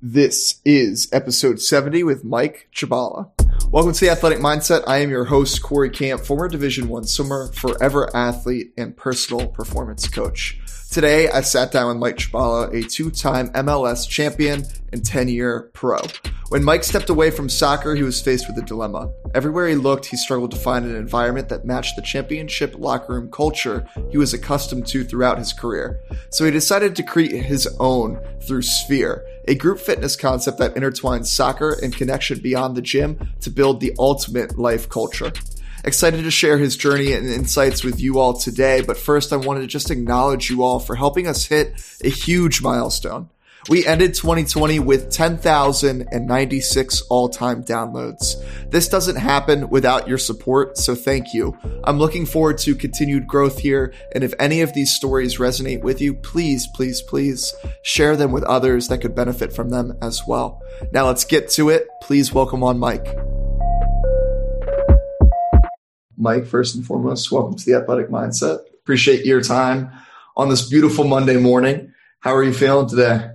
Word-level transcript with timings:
This 0.00 0.60
is 0.64 1.08
episode 1.12 1.60
70 1.60 2.04
with 2.04 2.24
Mike 2.24 2.68
Chabala. 2.72 3.30
Welcome 3.72 3.92
to 3.94 4.00
the 4.00 4.10
Athletic 4.12 4.38
Mindset. 4.38 4.84
I 4.86 4.98
am 4.98 5.10
your 5.10 5.24
host, 5.24 5.60
Corey 5.60 5.90
Camp, 5.90 6.20
former 6.20 6.46
Division 6.46 6.88
One 6.88 7.02
swimmer, 7.02 7.48
forever 7.48 8.08
athlete, 8.14 8.72
and 8.78 8.96
personal 8.96 9.48
performance 9.48 10.06
coach. 10.06 10.60
Today, 10.90 11.28
I 11.28 11.42
sat 11.42 11.70
down 11.70 11.88
with 11.88 11.98
Mike 11.98 12.16
Chabala, 12.16 12.72
a 12.72 12.88
two-time 12.88 13.50
MLS 13.50 14.08
champion 14.08 14.64
and 14.90 15.02
10-year 15.02 15.68
pro. 15.74 15.98
When 16.48 16.64
Mike 16.64 16.82
stepped 16.82 17.10
away 17.10 17.30
from 17.30 17.50
soccer, 17.50 17.94
he 17.94 18.02
was 18.02 18.22
faced 18.22 18.48
with 18.48 18.56
a 18.56 18.66
dilemma. 18.66 19.12
Everywhere 19.34 19.68
he 19.68 19.74
looked, 19.74 20.06
he 20.06 20.16
struggled 20.16 20.50
to 20.52 20.56
find 20.56 20.86
an 20.86 20.96
environment 20.96 21.50
that 21.50 21.66
matched 21.66 21.96
the 21.96 22.02
championship 22.02 22.74
locker 22.78 23.12
room 23.12 23.30
culture 23.30 23.86
he 24.10 24.16
was 24.16 24.32
accustomed 24.32 24.86
to 24.86 25.04
throughout 25.04 25.36
his 25.36 25.52
career. 25.52 26.00
So 26.30 26.46
he 26.46 26.50
decided 26.50 26.96
to 26.96 27.02
create 27.02 27.32
his 27.32 27.68
own 27.78 28.18
through 28.40 28.62
Sphere, 28.62 29.26
a 29.46 29.54
group 29.54 29.80
fitness 29.80 30.16
concept 30.16 30.56
that 30.56 30.74
intertwines 30.74 31.26
soccer 31.26 31.76
and 31.82 31.94
connection 31.94 32.38
beyond 32.38 32.78
the 32.78 32.82
gym 32.82 33.34
to 33.42 33.50
build 33.50 33.80
the 33.80 33.94
ultimate 33.98 34.58
life 34.58 34.88
culture. 34.88 35.32
Excited 35.88 36.22
to 36.24 36.30
share 36.30 36.58
his 36.58 36.76
journey 36.76 37.14
and 37.14 37.26
insights 37.26 37.82
with 37.82 37.98
you 37.98 38.18
all 38.18 38.34
today, 38.34 38.82
but 38.82 38.98
first 38.98 39.32
I 39.32 39.36
wanted 39.36 39.62
to 39.62 39.66
just 39.66 39.90
acknowledge 39.90 40.50
you 40.50 40.62
all 40.62 40.80
for 40.80 40.94
helping 40.94 41.26
us 41.26 41.46
hit 41.46 41.82
a 42.04 42.10
huge 42.10 42.60
milestone. 42.60 43.30
We 43.70 43.86
ended 43.86 44.12
2020 44.12 44.80
with 44.80 45.10
10,096 45.10 47.00
all 47.08 47.30
time 47.30 47.64
downloads. 47.64 48.34
This 48.70 48.86
doesn't 48.86 49.16
happen 49.16 49.70
without 49.70 50.06
your 50.06 50.18
support, 50.18 50.76
so 50.76 50.94
thank 50.94 51.32
you. 51.32 51.56
I'm 51.84 51.98
looking 51.98 52.26
forward 52.26 52.58
to 52.58 52.74
continued 52.74 53.26
growth 53.26 53.58
here, 53.58 53.94
and 54.14 54.22
if 54.22 54.34
any 54.38 54.60
of 54.60 54.74
these 54.74 54.94
stories 54.94 55.38
resonate 55.38 55.80
with 55.80 56.02
you, 56.02 56.12
please, 56.12 56.66
please, 56.74 57.00
please 57.00 57.54
share 57.80 58.14
them 58.14 58.30
with 58.30 58.44
others 58.44 58.88
that 58.88 58.98
could 59.00 59.14
benefit 59.14 59.54
from 59.54 59.70
them 59.70 59.96
as 60.02 60.20
well. 60.28 60.62
Now 60.92 61.06
let's 61.06 61.24
get 61.24 61.48
to 61.52 61.70
it. 61.70 61.88
Please 62.02 62.34
welcome 62.34 62.62
on 62.62 62.78
Mike. 62.78 63.06
Mike, 66.20 66.46
first 66.46 66.74
and 66.74 66.84
foremost, 66.84 67.30
welcome 67.30 67.54
to 67.54 67.64
the 67.64 67.74
Athletic 67.74 68.08
Mindset. 68.08 68.58
Appreciate 68.80 69.24
your 69.24 69.40
time 69.40 69.88
on 70.36 70.48
this 70.48 70.68
beautiful 70.68 71.04
Monday 71.04 71.36
morning. 71.36 71.92
How 72.18 72.34
are 72.34 72.42
you 72.42 72.52
feeling 72.52 72.88
today? 72.88 73.30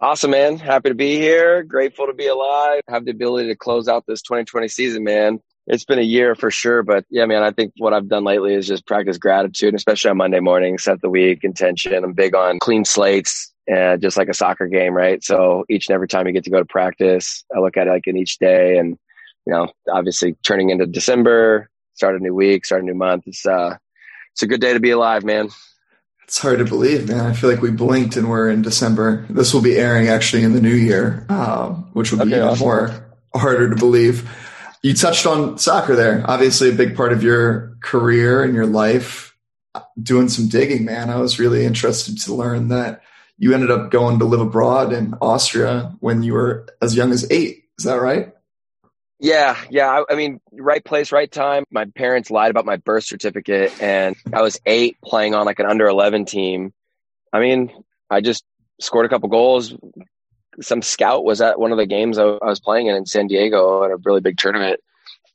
Awesome, 0.00 0.30
man. 0.30 0.56
Happy 0.56 0.90
to 0.90 0.94
be 0.94 1.16
here. 1.16 1.64
Grateful 1.64 2.06
to 2.06 2.14
be 2.14 2.28
alive. 2.28 2.82
Have 2.88 3.06
the 3.06 3.10
ability 3.10 3.48
to 3.48 3.56
close 3.56 3.88
out 3.88 4.04
this 4.06 4.22
2020 4.22 4.68
season, 4.68 5.02
man. 5.02 5.40
It's 5.66 5.84
been 5.84 5.98
a 5.98 6.02
year 6.02 6.36
for 6.36 6.50
sure, 6.50 6.84
but 6.84 7.04
yeah, 7.10 7.26
man, 7.26 7.42
I 7.42 7.50
think 7.50 7.72
what 7.78 7.92
I've 7.92 8.08
done 8.08 8.22
lately 8.22 8.54
is 8.54 8.68
just 8.68 8.86
practice 8.86 9.18
gratitude, 9.18 9.74
especially 9.74 10.12
on 10.12 10.16
Monday 10.16 10.40
morning, 10.40 10.78
set 10.78 11.00
the 11.00 11.10
week 11.10 11.40
intention. 11.42 12.04
I'm 12.04 12.12
big 12.12 12.36
on 12.36 12.60
clean 12.60 12.84
slates 12.84 13.52
and 13.66 14.00
just 14.00 14.16
like 14.16 14.28
a 14.28 14.34
soccer 14.34 14.68
game, 14.68 14.94
right? 14.94 15.22
So 15.24 15.64
each 15.68 15.88
and 15.88 15.94
every 15.94 16.08
time 16.08 16.26
you 16.28 16.32
get 16.32 16.44
to 16.44 16.50
go 16.50 16.60
to 16.60 16.64
practice, 16.64 17.44
I 17.54 17.58
look 17.58 17.76
at 17.76 17.88
it 17.88 17.90
like 17.90 18.06
in 18.06 18.16
each 18.16 18.38
day 18.38 18.78
and, 18.78 18.96
you 19.46 19.52
know, 19.52 19.68
obviously 19.92 20.34
turning 20.44 20.70
into 20.70 20.86
December, 20.86 21.69
start 22.00 22.16
a 22.16 22.18
new 22.18 22.34
week, 22.34 22.64
start 22.64 22.80
a 22.80 22.86
new 22.86 22.94
month. 22.94 23.24
It's, 23.26 23.44
uh, 23.44 23.76
it's 24.32 24.40
a 24.40 24.46
good 24.46 24.62
day 24.62 24.72
to 24.72 24.80
be 24.80 24.88
alive, 24.88 25.22
man. 25.22 25.50
It's 26.24 26.38
hard 26.38 26.60
to 26.60 26.64
believe, 26.64 27.08
man. 27.08 27.26
I 27.26 27.34
feel 27.34 27.50
like 27.50 27.60
we 27.60 27.70
blinked 27.70 28.16
and 28.16 28.30
we're 28.30 28.48
in 28.48 28.62
December. 28.62 29.26
This 29.28 29.52
will 29.52 29.60
be 29.60 29.76
airing 29.76 30.08
actually 30.08 30.42
in 30.42 30.54
the 30.54 30.62
new 30.62 30.74
year, 30.74 31.26
um, 31.28 31.90
which 31.92 32.10
will 32.10 32.24
be 32.24 32.32
okay, 32.32 32.36
even 32.36 32.48
awesome. 32.48 32.64
more 32.64 33.06
harder 33.36 33.68
to 33.68 33.76
believe. 33.76 34.30
You 34.82 34.94
touched 34.94 35.26
on 35.26 35.58
soccer 35.58 35.94
there. 35.94 36.24
Obviously, 36.26 36.70
a 36.70 36.72
big 36.72 36.96
part 36.96 37.12
of 37.12 37.22
your 37.22 37.76
career 37.82 38.42
and 38.42 38.54
your 38.54 38.66
life. 38.66 39.36
Doing 40.02 40.30
some 40.30 40.48
digging, 40.48 40.86
man. 40.86 41.10
I 41.10 41.16
was 41.16 41.38
really 41.38 41.66
interested 41.66 42.16
to 42.22 42.34
learn 42.34 42.68
that 42.68 43.02
you 43.36 43.52
ended 43.52 43.70
up 43.70 43.90
going 43.90 44.20
to 44.20 44.24
live 44.24 44.40
abroad 44.40 44.94
in 44.94 45.14
Austria 45.20 45.94
when 46.00 46.22
you 46.22 46.32
were 46.32 46.66
as 46.80 46.96
young 46.96 47.12
as 47.12 47.30
eight. 47.30 47.64
Is 47.78 47.84
that 47.84 48.00
right? 48.00 48.32
Yeah, 49.20 49.54
yeah. 49.68 49.86
I, 49.86 50.14
I, 50.14 50.16
mean, 50.16 50.40
right 50.50 50.82
place, 50.82 51.12
right 51.12 51.30
time. 51.30 51.64
My 51.70 51.84
parents 51.84 52.30
lied 52.30 52.50
about 52.50 52.64
my 52.64 52.76
birth 52.76 53.04
certificate, 53.04 53.70
and 53.80 54.16
I 54.32 54.40
was 54.40 54.58
eight 54.64 54.96
playing 55.04 55.34
on 55.34 55.44
like 55.44 55.58
an 55.58 55.66
under 55.66 55.86
11 55.86 56.24
team. 56.24 56.72
I 57.30 57.40
mean, 57.40 57.70
I 58.08 58.22
just 58.22 58.44
scored 58.80 59.04
a 59.04 59.10
couple 59.10 59.28
goals. 59.28 59.74
Some 60.62 60.80
scout 60.80 61.22
was 61.22 61.42
at 61.42 61.60
one 61.60 61.70
of 61.70 61.76
the 61.76 61.86
games 61.86 62.16
I, 62.18 62.24
I 62.24 62.46
was 62.46 62.60
playing 62.60 62.86
in 62.86 62.96
in 62.96 63.04
San 63.04 63.26
Diego 63.26 63.84
at 63.84 63.90
a 63.90 63.98
really 64.02 64.22
big 64.22 64.38
tournament. 64.38 64.80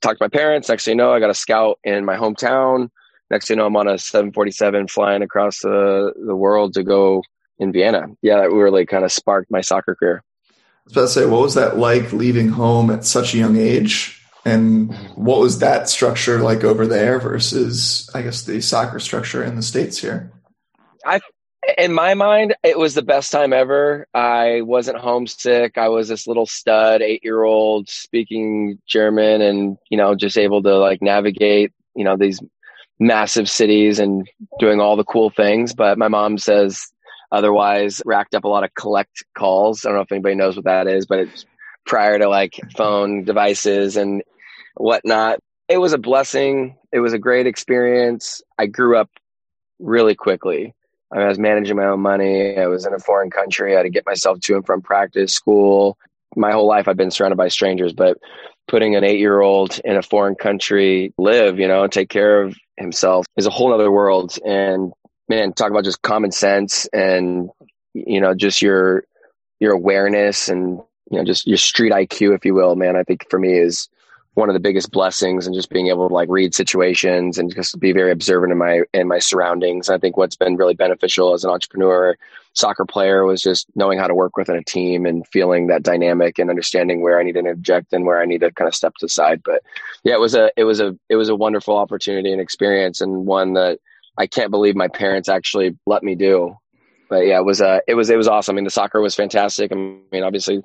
Talked 0.02 0.18
to 0.18 0.24
my 0.24 0.30
parents. 0.30 0.68
Next 0.68 0.86
thing 0.86 0.94
you 0.94 0.98
know, 0.98 1.14
I 1.14 1.20
got 1.20 1.30
a 1.30 1.36
scout 1.36 1.78
in 1.84 2.06
my 2.06 2.18
hometown. 2.18 2.90
Next 3.30 3.48
thing 3.48 3.58
you 3.58 3.60
know, 3.60 3.68
I'm 3.68 3.76
on 3.76 3.88
a 3.88 4.00
747 4.00 4.88
flying 4.88 5.22
across 5.22 5.60
the, 5.60 6.12
the 6.26 6.36
world 6.36 6.74
to 6.74 6.84
go 6.84 7.22
in 7.60 7.72
Vienna. 7.72 8.08
Yeah, 8.24 8.38
that 8.38 8.52
really 8.52 8.88
kind 8.88 9.06
of 9.06 9.12
sparked 9.12 9.52
my 9.52 9.62
soccer 9.62 9.94
career 9.94 10.24
about 10.92 11.02
to 11.02 11.08
say, 11.08 11.26
what 11.26 11.42
was 11.42 11.56
that 11.56 11.78
like 11.78 12.14
leaving 12.14 12.50
home 12.50 12.90
at 12.92 13.06
such 13.06 13.34
a 13.34 13.38
young 13.38 13.58
age? 13.58 14.22
And 14.46 14.94
what 15.16 15.40
was 15.40 15.60
that 15.60 15.90
structure 15.90 16.40
like 16.40 16.64
over 16.64 16.86
there 16.86 17.20
versus, 17.20 18.10
I 18.14 18.22
guess, 18.22 18.44
the 18.44 18.62
soccer 18.62 19.00
structure 19.00 19.44
in 19.44 19.56
the 19.56 19.64
States 19.64 19.98
here? 19.98 20.32
I, 21.04 21.20
in 21.80 21.94
my 21.94 22.14
mind, 22.14 22.56
it 22.64 22.78
was 22.78 22.94
the 22.94 23.02
best 23.02 23.32
time 23.32 23.54
ever. 23.54 24.08
I 24.14 24.62
wasn't 24.62 25.00
homesick. 25.00 25.80
I 25.80 25.90
was 25.90 26.08
this 26.08 26.28
little 26.28 26.46
stud, 26.46 27.02
eight 27.02 27.24
year 27.24 27.44
old 27.44 27.90
speaking 27.90 28.80
German 28.86 29.42
and, 29.42 29.78
you 29.90 29.98
know, 29.98 30.14
just 30.14 30.38
able 30.38 30.62
to 30.62 30.78
like 30.78 31.02
navigate, 31.02 31.74
you 31.96 32.04
know, 32.04 32.16
these 32.16 32.40
massive 33.00 33.50
cities 33.50 34.00
and 34.00 34.30
doing 34.60 34.80
all 34.80 34.96
the 34.96 35.04
cool 35.04 35.32
things. 35.32 35.74
But 35.74 35.98
my 35.98 36.08
mom 36.08 36.38
says 36.38 36.92
Otherwise, 37.32 38.02
racked 38.06 38.36
up 38.36 38.44
a 38.44 38.48
lot 38.48 38.64
of 38.64 38.74
collect 38.74 39.24
calls. 39.38 39.86
I 39.86 39.90
don't 39.90 39.98
know 39.98 40.04
if 40.04 40.12
anybody 40.12 40.36
knows 40.36 40.56
what 40.56 40.66
that 40.66 40.88
is, 40.88 41.06
but 41.06 41.20
it's 41.20 41.46
prior 41.86 42.18
to 42.20 42.28
like 42.30 42.60
phone 42.76 43.24
devices 43.24 43.98
and 43.98 44.24
whatnot. 44.76 45.40
It 45.68 45.78
was 45.78 45.94
a 45.94 45.98
blessing. 45.98 46.78
It 46.92 47.00
was 47.00 47.14
a 47.14 47.20
great 47.20 47.48
experience. 47.48 48.42
I 48.58 48.68
grew 48.68 48.98
up 48.98 49.10
really 49.80 50.16
quickly. 50.16 50.74
I 51.12 51.28
was 51.28 51.40
managing 51.40 51.78
my 51.78 51.86
own 51.86 52.02
money. 52.02 52.58
I 52.58 52.68
was 52.68 52.86
in 52.86 52.94
a 52.94 53.00
foreign 53.00 53.30
country. 53.30 53.74
I 53.74 53.78
had 53.78 53.84
to 53.84 53.90
get 53.90 54.06
myself 54.06 54.40
to 54.42 54.56
and 54.56 54.66
from 54.66 54.82
practice, 54.82 55.34
school. 55.34 55.98
My 56.36 56.52
whole 56.52 56.68
life, 56.68 56.88
I've 56.88 56.98
been 56.98 57.12
surrounded 57.12 57.38
by 57.38 57.48
strangers, 57.48 57.94
but 57.94 58.18
putting 58.68 58.96
an 58.96 59.04
eight 59.04 59.20
year 59.20 59.42
old 59.42 59.80
in 59.86 59.96
a 59.96 60.02
foreign 60.02 60.36
country 60.36 61.14
live, 61.18 61.60
you 61.60 61.68
know, 61.68 61.88
take 61.88 62.10
care 62.10 62.42
of 62.42 62.56
himself 62.78 63.26
is 63.38 63.46
a 63.46 63.52
whole 63.52 63.74
other 63.74 63.92
world. 63.92 64.38
And 64.46 64.92
man, 65.28 65.54
talk 65.54 65.72
about 65.72 65.84
just 65.84 66.02
common 66.02 66.32
sense 66.32 66.86
and 66.88 67.50
you 67.94 68.20
know 68.20 68.34
just 68.34 68.62
your 68.62 69.06
your 69.60 69.74
awareness 69.74 70.50
and 70.50 70.82
you 71.10 71.18
know 71.18 71.24
just 71.24 71.48
your 71.48 71.58
street 71.58 71.92
IQ, 71.92 72.36
if 72.36 72.46
you 72.46 72.54
will. 72.54 72.76
Man, 72.76 72.96
I 72.96 73.04
think 73.04 73.30
for 73.30 73.40
me 73.40 73.58
is 73.58 73.90
one 74.36 74.50
of 74.50 74.54
the 74.54 74.60
biggest 74.60 74.92
blessings 74.92 75.48
and 75.48 75.56
just 75.56 75.70
being 75.70 75.88
able 75.88 76.10
to 76.10 76.14
like 76.14 76.28
read 76.30 76.54
situations 76.54 77.38
and 77.38 77.56
just 77.56 77.80
be 77.80 77.94
very 77.94 78.12
observant 78.12 78.52
in 78.52 78.58
my 78.58 78.82
in 78.94 79.08
my 79.08 79.20
surroundings. 79.20 79.90
I 79.90 79.98
think 79.98 80.18
what's 80.18 80.36
been 80.36 80.58
really 80.58 80.76
beneficial 80.76 81.34
as 81.34 81.46
an 81.46 81.52
entrepreneur, 81.52 82.18
soccer 82.54 82.86
player 82.86 83.24
was 83.24 83.42
just 83.42 83.66
knowing 83.76 83.98
how 83.98 84.08
to 84.08 84.14
work 84.14 84.36
within 84.36 84.58
a 84.58 84.64
team 84.64 85.06
and 85.06 85.26
feeling 85.26 85.68
that 85.68 85.84
dynamic 85.84 86.38
and 86.38 86.50
understanding 86.50 87.02
where 87.02 87.18
I 87.18 87.24
need 87.24 87.34
to 87.34 87.40
interject 87.40 87.94
and 87.94 88.06
where 88.06 88.22
I 88.22 88.26
need 88.26 88.42
to 88.42 88.52
kind 88.52 88.68
of 88.68 88.76
step 88.76 88.94
to 88.96 89.06
the 89.06 89.10
side. 89.10 89.42
But 89.44 89.62
yeah, 90.04 90.16
it 90.16 90.20
was 90.20 90.36
a 90.36 90.52
it 90.58 90.66
was 90.66 90.82
a 90.82 90.98
it 91.08 91.16
was 91.16 91.30
a 91.30 91.36
wonderful 91.36 91.78
opportunity 91.78 92.32
and 92.34 92.42
experience 92.42 93.00
and 93.00 93.26
one 93.26 93.54
that 93.54 93.80
I 94.18 94.28
can't 94.28 94.52
believe 94.52 94.76
my 94.76 94.88
parents 94.88 95.30
actually 95.30 95.78
let 95.86 96.04
me 96.04 96.16
do. 96.16 96.58
But 97.10 97.28
yeah, 97.28 97.38
it 97.38 97.46
was 97.46 97.62
uh, 97.62 97.80
it 97.88 97.96
was 97.96 98.10
it 98.10 98.18
was 98.18 98.28
awesome. 98.28 98.56
I 98.56 98.58
mean, 98.58 98.64
the 98.64 98.72
soccer 98.72 99.00
was 99.02 99.16
fantastic. 99.16 99.72
I 99.72 99.76
mean, 99.76 100.24
obviously, 100.24 100.62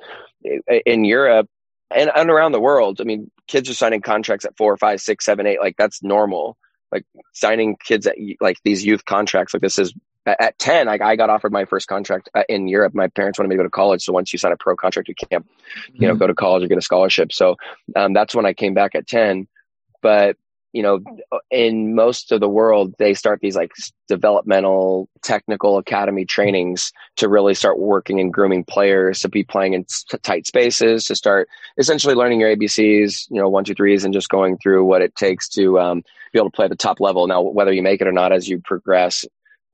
in 0.87 1.05
Europe 1.05 1.49
and, 1.95 2.11
and 2.15 2.31
around 2.31 2.53
the 2.53 2.61
world, 2.61 3.01
I 3.01 3.05
mean, 3.05 3.31
kids 3.47 3.69
are 3.69 3.75
signing 3.75 4.01
contracts 4.01 4.45
at 4.45 4.57
four, 4.57 4.77
five, 4.77 5.01
six, 5.01 5.25
seven, 5.25 5.47
eight. 5.47 5.61
Like 5.61 5.77
that's 5.77 6.03
normal. 6.03 6.57
Like 6.93 7.05
signing 7.33 7.77
kids 7.77 8.07
at 8.07 8.17
like 8.41 8.59
these 8.65 8.85
youth 8.85 9.05
contracts. 9.05 9.53
Like 9.55 9.63
this 9.63 9.79
is 9.79 9.93
at 10.27 10.59
10 10.59 10.87
like 10.87 11.01
i 11.01 11.17
got 11.17 11.31
offered 11.31 11.51
my 11.51 11.65
first 11.65 11.89
contract 11.89 12.29
uh, 12.35 12.43
in 12.49 12.69
europe 12.69 12.95
my 12.95 13.09
parents 13.09 13.39
wanted 13.39 13.49
me 13.49 13.55
to 13.55 13.59
go 13.59 13.63
to 13.63 13.71
college 13.71 14.03
so 14.03 14.13
once 14.13 14.33
you 14.33 14.39
sign 14.39 14.53
a 14.53 14.57
pro 14.57 14.77
contract 14.77 15.09
you 15.09 15.15
can't 15.15 15.47
you 15.93 16.07
know 16.07 16.13
mm-hmm. 16.13 16.19
go 16.19 16.27
to 16.27 16.35
college 16.35 16.63
or 16.63 16.69
get 16.69 16.77
a 16.77 16.83
scholarship 16.83 17.33
so 17.33 17.57
um, 17.97 18.13
that's 18.13 18.35
when 18.35 18.45
i 18.45 18.53
came 18.53 18.75
back 18.75 18.95
at 18.95 19.07
10 19.07 19.49
but 20.03 20.37
you 20.73 20.83
know, 20.83 21.01
in 21.51 21.95
most 21.95 22.31
of 22.31 22.41
the 22.41 22.49
world, 22.49 22.95
they 22.99 23.15
start 23.15 23.41
these 23.41 23.57
like 23.57 23.73
developmental 24.09 25.09
technical 25.23 25.79
academy 25.79 26.25
trainings 26.25 26.93
to 27.17 27.29
really 27.29 27.55
start 27.55 27.79
working 27.79 28.21
and 28.21 28.33
grooming 28.33 28.65
players 28.65 29.21
to 29.21 29.29
be 29.29 29.43
playing 29.43 29.75
in 29.75 29.85
tight 30.23 30.47
spaces, 30.47 31.05
to 31.07 31.17
start 31.17 31.49
essentially 31.77 32.15
learning 32.15 32.41
your 32.41 32.55
ABCs, 32.55 33.27
you 33.31 33.41
know, 33.41 33.49
one, 33.49 33.65
two, 33.65 33.75
threes, 33.75 34.05
and 34.05 34.15
just 34.15 34.29
going 34.29 34.59
through 34.59 34.85
what 34.85 35.03
it 35.03 35.15
takes 35.17 35.49
to 35.49 35.81
um, 35.81 36.03
be 36.33 36.39
able 36.39 36.51
to 36.51 36.55
play 36.55 36.67
at 36.67 36.71
the 36.71 36.77
top 36.77 37.01
level. 37.01 37.27
Now, 37.27 37.43
whether 37.43 37.73
you 37.73 37.83
make 37.83 38.01
it 38.01 38.07
or 38.07 38.13
not 38.13 38.33
as 38.33 38.49
you 38.49 38.61
progress 38.61 39.25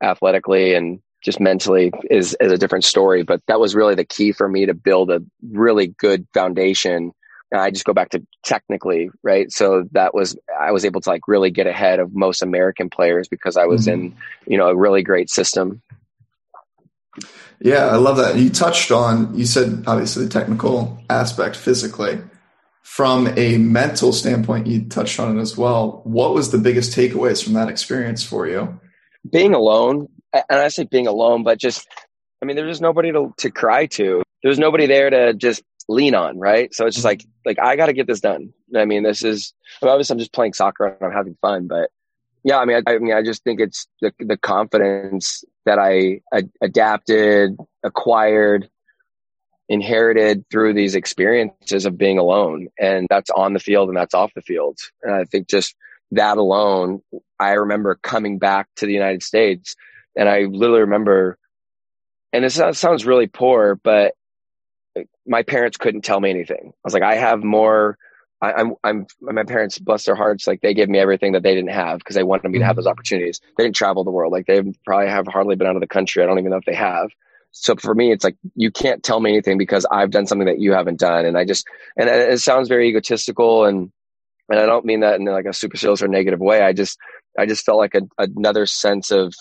athletically 0.02 0.74
and 0.74 1.00
just 1.22 1.40
mentally 1.40 1.92
is, 2.10 2.36
is 2.40 2.52
a 2.52 2.58
different 2.58 2.84
story. 2.84 3.22
But 3.22 3.42
that 3.48 3.60
was 3.60 3.74
really 3.74 3.94
the 3.94 4.04
key 4.04 4.32
for 4.32 4.48
me 4.48 4.64
to 4.64 4.74
build 4.74 5.10
a 5.10 5.22
really 5.50 5.88
good 5.88 6.26
foundation 6.32 7.12
I 7.54 7.70
just 7.70 7.84
go 7.84 7.92
back 7.92 8.10
to 8.10 8.26
technically, 8.44 9.10
right? 9.22 9.50
So 9.52 9.84
that 9.92 10.14
was 10.14 10.36
I 10.58 10.72
was 10.72 10.84
able 10.84 11.00
to 11.02 11.10
like 11.10 11.28
really 11.28 11.50
get 11.50 11.66
ahead 11.66 12.00
of 12.00 12.14
most 12.14 12.42
American 12.42 12.90
players 12.90 13.28
because 13.28 13.56
I 13.56 13.66
was 13.66 13.86
mm-hmm. 13.86 14.06
in, 14.06 14.16
you 14.46 14.58
know, 14.58 14.68
a 14.68 14.76
really 14.76 15.02
great 15.02 15.30
system. 15.30 15.82
Yeah, 17.60 17.86
I 17.86 17.96
love 17.96 18.18
that. 18.18 18.36
You 18.36 18.50
touched 18.50 18.90
on, 18.90 19.36
you 19.36 19.46
said 19.46 19.84
obviously 19.86 20.24
the 20.24 20.30
technical 20.30 21.02
aspect 21.08 21.56
physically. 21.56 22.20
From 22.82 23.28
a 23.36 23.58
mental 23.58 24.12
standpoint, 24.12 24.66
you 24.66 24.88
touched 24.88 25.18
on 25.18 25.36
it 25.36 25.40
as 25.40 25.56
well. 25.56 26.02
What 26.04 26.34
was 26.34 26.50
the 26.50 26.58
biggest 26.58 26.96
takeaways 26.96 27.42
from 27.42 27.54
that 27.54 27.68
experience 27.68 28.22
for 28.22 28.46
you? 28.46 28.78
Being 29.30 29.54
alone, 29.54 30.08
and 30.32 30.44
I 30.60 30.68
say 30.68 30.84
being 30.84 31.06
alone, 31.06 31.42
but 31.42 31.58
just, 31.58 31.86
I 32.40 32.46
mean, 32.46 32.56
there's 32.56 32.70
just 32.70 32.82
nobody 32.82 33.10
to, 33.12 33.34
to 33.38 33.50
cry 33.50 33.86
to. 33.86 34.22
There's 34.42 34.58
nobody 34.58 34.86
there 34.86 35.10
to 35.10 35.34
just 35.34 35.62
lean 35.88 36.14
on, 36.14 36.38
right? 36.38 36.74
So 36.74 36.86
it's 36.86 36.96
just 36.96 37.04
like, 37.04 37.20
mm-hmm. 37.20 37.30
like 37.44 37.58
I 37.60 37.76
got 37.76 37.86
to 37.86 37.92
get 37.92 38.06
this 38.06 38.20
done. 38.20 38.52
I 38.74 38.84
mean, 38.84 39.02
this 39.02 39.22
is 39.22 39.54
I 39.80 39.86
mean, 39.86 39.92
obviously 39.92 40.14
I'm 40.14 40.18
just 40.18 40.32
playing 40.32 40.54
soccer 40.54 40.86
and 40.86 40.96
I'm 41.00 41.12
having 41.12 41.36
fun, 41.40 41.66
but 41.66 41.90
yeah, 42.46 42.58
I 42.58 42.64
mean, 42.64 42.80
I, 42.86 42.92
I 42.92 42.98
mean, 42.98 43.12
I 43.12 43.22
just 43.22 43.42
think 43.42 43.58
it's 43.60 43.88
the 44.00 44.12
the 44.20 44.36
confidence 44.36 45.44
that 45.64 45.80
I 45.80 46.20
adapted, 46.62 47.56
acquired, 47.82 48.70
inherited 49.68 50.44
through 50.48 50.74
these 50.74 50.94
experiences 50.94 51.86
of 51.86 51.98
being 51.98 52.18
alone, 52.18 52.68
and 52.78 53.08
that's 53.10 53.30
on 53.30 53.52
the 53.52 53.58
field 53.58 53.88
and 53.88 53.96
that's 53.96 54.14
off 54.14 54.32
the 54.34 54.42
field. 54.42 54.78
And 55.02 55.12
I 55.12 55.24
think 55.24 55.48
just 55.48 55.74
that 56.12 56.38
alone, 56.38 57.02
I 57.40 57.52
remember 57.54 57.98
coming 58.00 58.38
back 58.38 58.68
to 58.76 58.86
the 58.86 58.94
United 58.94 59.24
States, 59.24 59.74
and 60.16 60.28
I 60.28 60.42
literally 60.42 60.82
remember, 60.82 61.38
and 62.32 62.44
this 62.44 62.60
sounds 62.78 63.04
really 63.04 63.26
poor, 63.26 63.74
but 63.82 64.14
my 65.26 65.42
parents 65.42 65.76
couldn't 65.76 66.02
tell 66.02 66.20
me 66.20 66.30
anything. 66.30 66.72
I 66.72 66.80
was 66.84 66.94
like, 66.94 67.02
I 67.02 67.16
have 67.16 67.42
more. 67.42 67.98
I, 68.42 68.60
am 68.60 68.74
I'm, 68.84 69.06
I'm, 69.26 69.34
my 69.34 69.44
parents, 69.44 69.78
bless 69.78 70.04
their 70.04 70.14
hearts, 70.14 70.46
like 70.46 70.60
they 70.60 70.74
gave 70.74 70.90
me 70.90 70.98
everything 70.98 71.32
that 71.32 71.42
they 71.42 71.54
didn't 71.54 71.70
have 71.70 71.98
because 71.98 72.16
they 72.16 72.22
wanted 72.22 72.50
me 72.50 72.58
to 72.58 72.64
have 72.64 72.72
mm-hmm. 72.72 72.80
those 72.80 72.86
opportunities. 72.86 73.40
They 73.56 73.64
didn't 73.64 73.76
travel 73.76 74.04
the 74.04 74.10
world. 74.10 74.32
Like 74.32 74.46
they 74.46 74.62
probably 74.84 75.08
have 75.08 75.26
hardly 75.26 75.56
been 75.56 75.66
out 75.66 75.76
of 75.76 75.80
the 75.80 75.86
country. 75.86 76.22
I 76.22 76.26
don't 76.26 76.38
even 76.38 76.50
know 76.50 76.58
if 76.58 76.64
they 76.66 76.74
have. 76.74 77.08
So 77.52 77.74
for 77.76 77.94
me, 77.94 78.12
it's 78.12 78.24
like, 78.24 78.36
you 78.54 78.70
can't 78.70 79.02
tell 79.02 79.20
me 79.20 79.30
anything 79.30 79.56
because 79.56 79.86
I've 79.90 80.10
done 80.10 80.26
something 80.26 80.46
that 80.46 80.58
you 80.58 80.72
haven't 80.72 81.00
done. 81.00 81.24
And 81.24 81.38
I 81.38 81.46
just, 81.46 81.66
and 81.96 82.10
it 82.10 82.38
sounds 82.40 82.68
very 82.68 82.88
egotistical 82.88 83.64
and, 83.64 83.90
and 84.50 84.60
I 84.60 84.66
don't 84.66 84.84
mean 84.84 85.00
that 85.00 85.18
in 85.18 85.24
like 85.24 85.46
a 85.46 85.54
supercilious 85.54 86.02
or 86.02 86.08
negative 86.08 86.38
way. 86.38 86.60
I 86.60 86.74
just, 86.74 86.98
I 87.38 87.46
just 87.46 87.64
felt 87.64 87.78
like 87.78 87.94
a, 87.94 88.02
another 88.18 88.66
sense 88.66 89.10
of 89.10 89.34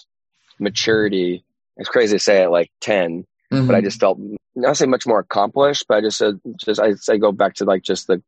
maturity. 0.59 1.43
It's 1.75 1.89
crazy 1.89 2.15
to 2.15 2.23
say 2.23 2.43
it 2.43 2.49
like 2.49 2.71
10, 2.79 3.25
mm-hmm. 3.51 3.68
but 3.68 3.75
I 3.75 3.81
just 3.81 4.00
felt 4.00 4.19
not 4.56 4.77
say 4.77 4.86
much 4.86 5.06
more 5.06 5.19
accomplished, 5.19 5.86
but 5.88 5.97
I 5.97 6.01
just 6.01 6.18
said, 6.18 6.39
just 6.57 6.80
I 6.80 6.94
say 6.95 7.18
go 7.18 7.31
back 7.31 7.56
to 7.56 7.65
like 7.65 7.83
just 7.83 8.07
the 8.07 8.21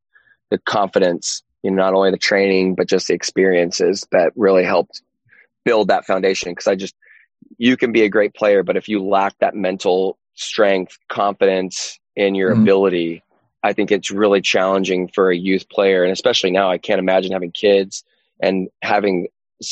the 0.50 0.58
confidence 0.60 1.44
in 1.64 1.76
not 1.76 1.94
only 1.94 2.12
the 2.12 2.18
training 2.18 2.76
but 2.76 2.88
just 2.88 3.08
the 3.08 3.14
experiences 3.14 4.06
that 4.12 4.32
really 4.36 4.64
helped 4.64 5.02
build 5.66 5.90
that 5.90 6.06
foundation. 6.06 6.52
Because 6.52 6.68
I 6.68 6.76
just 6.76 6.96
you 7.58 7.78
can 7.78 7.92
be 7.92 8.04
a 8.04 8.10
great 8.10 8.34
player, 8.34 8.64
but 8.64 8.78
if 8.78 8.88
you 8.88 9.04
lack 9.04 9.38
that 9.40 9.56
mental 9.56 10.18
strength, 10.36 10.98
confidence 11.10 12.00
in 12.16 12.36
your 12.36 12.52
mm-hmm. 12.52 12.64
ability, 12.64 13.24
I 13.64 13.74
think 13.74 13.92
it's 13.92 14.12
really 14.12 14.42
challenging 14.42 15.08
for 15.08 15.32
a 15.32 15.36
youth 15.36 15.70
player, 15.70 16.04
and 16.04 16.12
especially 16.12 16.52
now. 16.52 16.70
I 16.70 16.78
can't 16.78 17.00
imagine 17.00 17.32
having 17.32 17.52
kids 17.52 18.04
and 18.40 18.70
having 18.82 19.28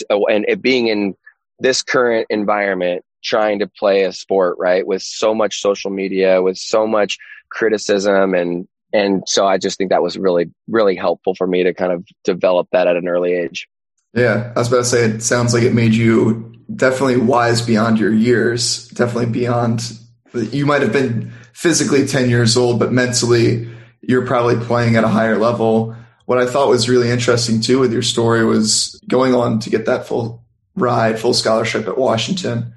and 0.09 0.45
it 0.47 0.61
being 0.61 0.87
in 0.87 1.15
this 1.59 1.83
current 1.83 2.27
environment 2.29 3.05
trying 3.25 3.59
to 3.59 3.67
play 3.67 4.03
a 4.03 4.13
sport, 4.13 4.57
right? 4.59 4.85
With 4.85 5.01
so 5.01 5.33
much 5.33 5.59
social 5.59 5.91
media, 5.91 6.41
with 6.41 6.57
so 6.57 6.87
much 6.87 7.17
criticism 7.49 8.33
and 8.33 8.67
and 8.93 9.23
so 9.27 9.45
I 9.45 9.57
just 9.57 9.77
think 9.77 9.89
that 9.89 10.01
was 10.01 10.17
really 10.17 10.51
really 10.67 10.95
helpful 10.95 11.35
for 11.35 11.47
me 11.47 11.63
to 11.63 11.73
kind 11.73 11.91
of 11.91 12.05
develop 12.23 12.69
that 12.71 12.87
at 12.87 12.95
an 12.95 13.07
early 13.07 13.33
age. 13.33 13.67
Yeah, 14.13 14.53
I 14.55 14.59
was 14.59 14.69
about 14.69 14.77
to 14.77 14.85
say 14.85 15.03
it 15.03 15.21
sounds 15.21 15.53
like 15.53 15.63
it 15.63 15.73
made 15.73 15.93
you 15.93 16.53
definitely 16.73 17.17
wise 17.17 17.61
beyond 17.61 17.99
your 17.99 18.13
years, 18.13 18.87
definitely 18.89 19.31
beyond 19.31 19.99
you 20.33 20.65
might 20.65 20.81
have 20.81 20.91
been 20.91 21.31
physically 21.53 22.05
10 22.05 22.29
years 22.29 22.57
old, 22.57 22.77
but 22.79 22.91
mentally 22.91 23.69
you're 24.01 24.25
probably 24.25 24.57
playing 24.65 24.97
at 24.97 25.03
a 25.03 25.07
higher 25.07 25.37
level. 25.37 25.95
What 26.25 26.39
I 26.39 26.45
thought 26.45 26.67
was 26.67 26.89
really 26.89 27.09
interesting 27.09 27.61
too 27.61 27.79
with 27.79 27.93
your 27.93 28.01
story 28.01 28.43
was 28.43 28.99
going 29.07 29.33
on 29.33 29.59
to 29.59 29.69
get 29.69 29.85
that 29.85 30.07
full 30.07 30.43
ride, 30.75 31.19
full 31.19 31.33
scholarship 31.33 31.87
at 31.87 31.97
Washington 31.97 32.73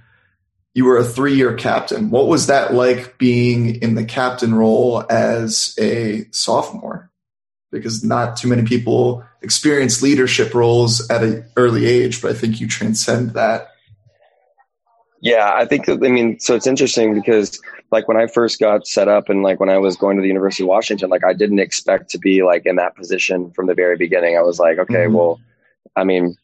you 0.78 0.84
were 0.84 0.96
a 0.96 1.04
three 1.04 1.34
year 1.34 1.54
captain. 1.54 2.08
What 2.08 2.28
was 2.28 2.46
that 2.46 2.72
like 2.72 3.19
being 3.19 3.82
in 3.82 3.96
the 3.96 4.04
captain 4.04 4.54
role 4.54 5.04
as 5.10 5.75
a 5.76 6.25
sophomore? 6.30 7.10
Because 7.72 8.04
not 8.04 8.36
too 8.36 8.46
many 8.46 8.62
people 8.62 9.25
experience 9.42 10.02
leadership 10.02 10.54
roles 10.54 11.10
at 11.10 11.25
an 11.25 11.44
early 11.56 11.84
age, 11.84 12.22
but 12.22 12.30
I 12.30 12.34
think 12.34 12.60
you 12.60 12.69
transcend 12.69 13.30
that. 13.30 13.70
Yeah, 15.20 15.50
I 15.52 15.64
think, 15.64 15.88
I 15.88 15.94
mean, 15.96 16.38
so 16.38 16.54
it's 16.54 16.69
interesting 16.69 17.12
because 17.12 17.60
like 17.90 18.06
when 18.06 18.16
I 18.16 18.28
first 18.28 18.60
got 18.60 18.86
set 18.86 19.08
up 19.08 19.28
and 19.28 19.42
like 19.42 19.58
when 19.58 19.70
I 19.70 19.78
was 19.78 19.96
going 19.96 20.16
to 20.16 20.22
the 20.22 20.28
University 20.28 20.62
of 20.62 20.69
Washington, 20.69 21.10
like 21.10 21.25
I 21.25 21.32
didn't 21.32 21.58
expect 21.58 22.08
to 22.10 22.19
be 22.19 22.44
like 22.44 22.66
in 22.66 22.76
that 22.76 22.94
position 22.94 23.50
from 23.50 23.66
the 23.66 23.75
very 23.75 23.96
beginning. 23.96 24.36
I 24.36 24.42
was 24.42 24.60
like, 24.60 24.78
okay, 24.78 25.06
mm-hmm. 25.06 25.14
well, 25.14 25.40
I 25.96 26.04
mean, 26.04 26.36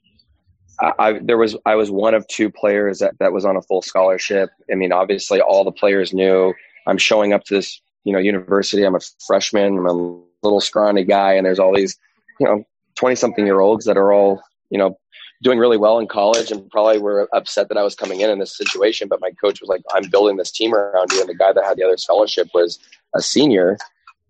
I, 0.99 1.19
there 1.23 1.39
was 1.39 1.57
I 1.67 1.77
was 1.77 1.91
one 1.91 2.15
of 2.15 2.27
two 2.29 2.51
players 2.51 2.99
that, 2.99 3.19
that 3.19 3.33
was 3.33 3.45
on 3.45 3.57
a 3.57 3.63
full 3.63 3.83
scholarship. 3.83 4.51
I 4.71 4.75
mean, 4.75 4.93
obviously, 4.93 5.41
all 5.41 5.65
the 5.65 5.73
players 5.73 6.13
knew 6.13 6.55
I'm 6.87 6.99
showing 6.99 7.33
up 7.33 7.45
to 7.45 7.55
this 7.55 7.81
you 8.05 8.13
know 8.13 8.19
university. 8.19 8.85
I'm 8.85 8.95
a 8.95 9.01
freshman. 9.27 9.79
I'm 9.79 9.87
a 9.87 10.23
little 10.43 10.61
scrawny 10.61 11.05
guy, 11.05 11.33
and 11.33 11.47
there's 11.47 11.59
all 11.59 11.75
these 11.75 11.97
you 12.41 12.47
know 12.47 12.65
20 12.97 13.17
something 13.17 13.47
year 13.47 13.61
olds 13.61 13.85
that 13.87 13.97
are 13.97 14.13
all 14.13 14.43
you 14.71 14.79
know 14.79 14.99
doing 15.43 15.59
really 15.59 15.77
well 15.77 15.99
in 15.99 16.07
college 16.07 16.51
and 16.51 16.71
probably 16.71 16.99
were 16.99 17.29
upset 17.35 17.69
that 17.69 17.77
I 17.77 17.83
was 17.83 17.95
coming 17.95 18.21
in 18.21 18.31
in 18.31 18.39
this 18.39 18.57
situation. 18.57 19.09
But 19.09 19.21
my 19.21 19.31
coach 19.43 19.61
was 19.61 19.69
like, 19.69 19.83
"I'm 19.95 20.09
building 20.11 20.37
this 20.37 20.51
team 20.51 20.75
around 20.75 21.13
you," 21.13 21.21
and 21.21 21.29
the 21.29 21.35
guy 21.35 21.53
that 21.53 21.65
had 21.65 21.77
the 21.77 21.85
other 21.85 21.97
scholarship 21.97 22.49
was 22.55 22.79
a 23.15 23.21
senior, 23.21 23.79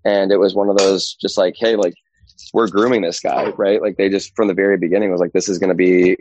and 0.05 0.31
it 0.31 0.39
was 0.39 0.55
one 0.55 0.69
of 0.69 0.77
those 0.77 1.15
just 1.15 1.39
like, 1.39 1.55
"Hey, 1.57 1.77
like." 1.77 1.95
We're 2.55 2.69
grooming 2.69 3.03
this 3.03 3.19
guy, 3.19 3.49
right? 3.57 3.83
Like 3.83 3.97
they 3.97 4.09
just 4.09 4.35
from 4.37 4.47
the 4.47 4.55
very 4.55 4.79
beginning 4.79 5.11
was 5.11 5.21
like, 5.21 5.33
this 5.33 5.49
is 5.49 5.59
going 5.59 5.71
to 5.71 5.75
be 5.75 6.17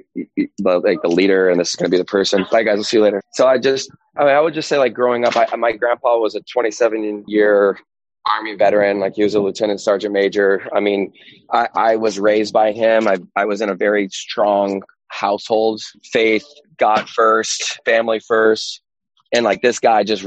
like 0.60 1.02
the 1.04 1.08
leader, 1.08 1.48
and 1.48 1.60
this 1.60 1.70
is 1.70 1.76
going 1.76 1.90
to 1.90 1.96
be 1.96 2.00
the 2.00 2.06
person. 2.06 2.44
Bye, 2.52 2.64
guys. 2.64 2.78
We'll 2.78 2.84
see 2.84 2.98
you 2.98 3.04
later. 3.04 3.22
So 3.34 3.48
I 3.48 3.60
just, 3.60 3.92
I 4.18 4.26
mean, 4.26 4.34
I 4.34 4.42
would 4.42 4.56
just 4.56 4.68
say 4.68 4.80
like 4.80 4.96
growing 4.96 5.26
up, 5.26 5.38
I, 5.38 5.56
my 5.56 5.74
grandpa 5.74 6.18
was 6.18 6.34
a 6.34 6.42
27 6.42 7.26
year 7.28 7.78
army 8.28 8.56
veteran. 8.56 9.00
Like 9.00 9.14
he 9.14 9.24
was 9.24 9.36
a 9.36 9.42
lieutenant 9.42 9.80
sergeant 9.80 10.12
major. 10.12 10.68
I 10.74 10.80
mean, 10.80 11.14
I, 11.52 11.70
I 11.76 11.96
was 11.98 12.20
raised 12.20 12.52
by 12.52 12.72
him. 12.72 13.08
I, 13.08 13.18
I 13.36 13.46
was 13.46 13.62
in 13.62 13.70
a 13.70 13.76
very 13.76 14.10
strong 14.10 14.82
household, 15.10 15.84
faith, 16.12 16.48
God 16.78 17.08
first, 17.08 17.80
family 17.86 18.20
first, 18.20 18.82
and 19.36 19.46
like 19.46 19.62
this 19.62 19.78
guy 19.78 20.04
just 20.04 20.26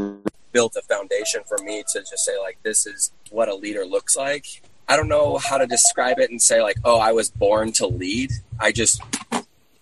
built 0.52 0.76
a 0.76 0.82
foundation 0.82 1.42
for 1.48 1.58
me 1.64 1.82
to 1.94 1.98
just 1.98 2.24
say 2.24 2.38
like, 2.38 2.58
this 2.62 2.86
is 2.86 3.10
what 3.30 3.48
a 3.48 3.54
leader 3.56 3.84
looks 3.84 4.16
like 4.16 4.62
I 4.88 4.96
don't 4.96 5.08
know 5.08 5.38
how 5.38 5.58
to 5.58 5.66
describe 5.66 6.18
it 6.18 6.30
and 6.30 6.40
say 6.40 6.62
like, 6.62 6.76
oh, 6.84 6.98
I 6.98 7.12
was 7.12 7.30
born 7.30 7.72
to 7.72 7.86
lead. 7.86 8.30
I 8.60 8.72
just 8.72 9.02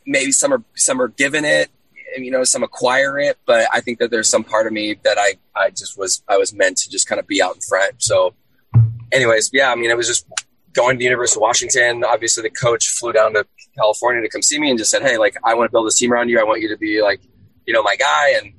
maybe 0.07 0.33
some 0.33 0.53
are 0.53 0.63
some 0.75 1.01
are 1.01 1.09
given 1.09 1.45
it, 1.45 1.71
you 2.17 2.31
know, 2.31 2.45
some 2.45 2.63
acquire 2.63 3.19
it, 3.19 3.39
but 3.47 3.69
I 3.73 3.81
think 3.81 3.99
that 3.99 4.11
there's 4.11 4.29
some 4.29 4.45
part 4.45 4.67
of 4.67 4.73
me 4.73 4.97
that 5.05 5.19
I 5.19 5.35
I 5.55 5.71
just 5.71 5.99
was 5.99 6.23
I 6.29 6.37
was 6.37 6.53
meant 6.53 6.79
to 6.79 6.91
just 6.91 7.07
kind 7.07 7.19
of 7.19 7.27
be 7.27 7.43
out 7.43 7.55
in 7.55 7.61
front. 7.61 8.03
So, 8.03 8.35
anyways, 9.13 9.51
yeah, 9.53 9.71
I 9.71 9.75
mean, 9.75 9.91
it 9.91 9.97
was 9.97 10.07
just 10.07 10.27
going 10.73 10.97
to 10.97 10.99
the 10.99 11.05
University 11.05 11.39
of 11.39 11.43
Washington. 11.43 12.05
Obviously, 12.05 12.43
the 12.43 12.51
coach 12.51 12.89
flew 12.89 13.13
down 13.13 13.35
to 13.35 13.47
California 13.77 14.23
to 14.23 14.29
come 14.29 14.43
see 14.43 14.59
me 14.59 14.71
and 14.71 14.79
just 14.79 14.91
said, 14.91 15.03
hey, 15.03 15.19
like 15.19 15.37
I 15.45 15.55
want 15.55 15.69
to 15.69 15.73
build 15.73 15.87
this 15.87 15.99
team 15.99 16.13
around 16.13 16.29
you. 16.29 16.41
I 16.41 16.45
want 16.45 16.61
you 16.61 16.69
to 16.69 16.77
be 16.77 17.03
like, 17.03 17.21
you 17.67 17.75
know, 17.75 17.83
my 17.83 17.97
guy. 17.97 18.31
And 18.39 18.53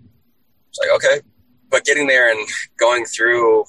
it's 0.70 0.80
like, 0.80 0.90
okay, 0.96 1.22
but 1.70 1.86
getting 1.86 2.08
there 2.08 2.32
and 2.32 2.48
going 2.78 3.06
through. 3.06 3.66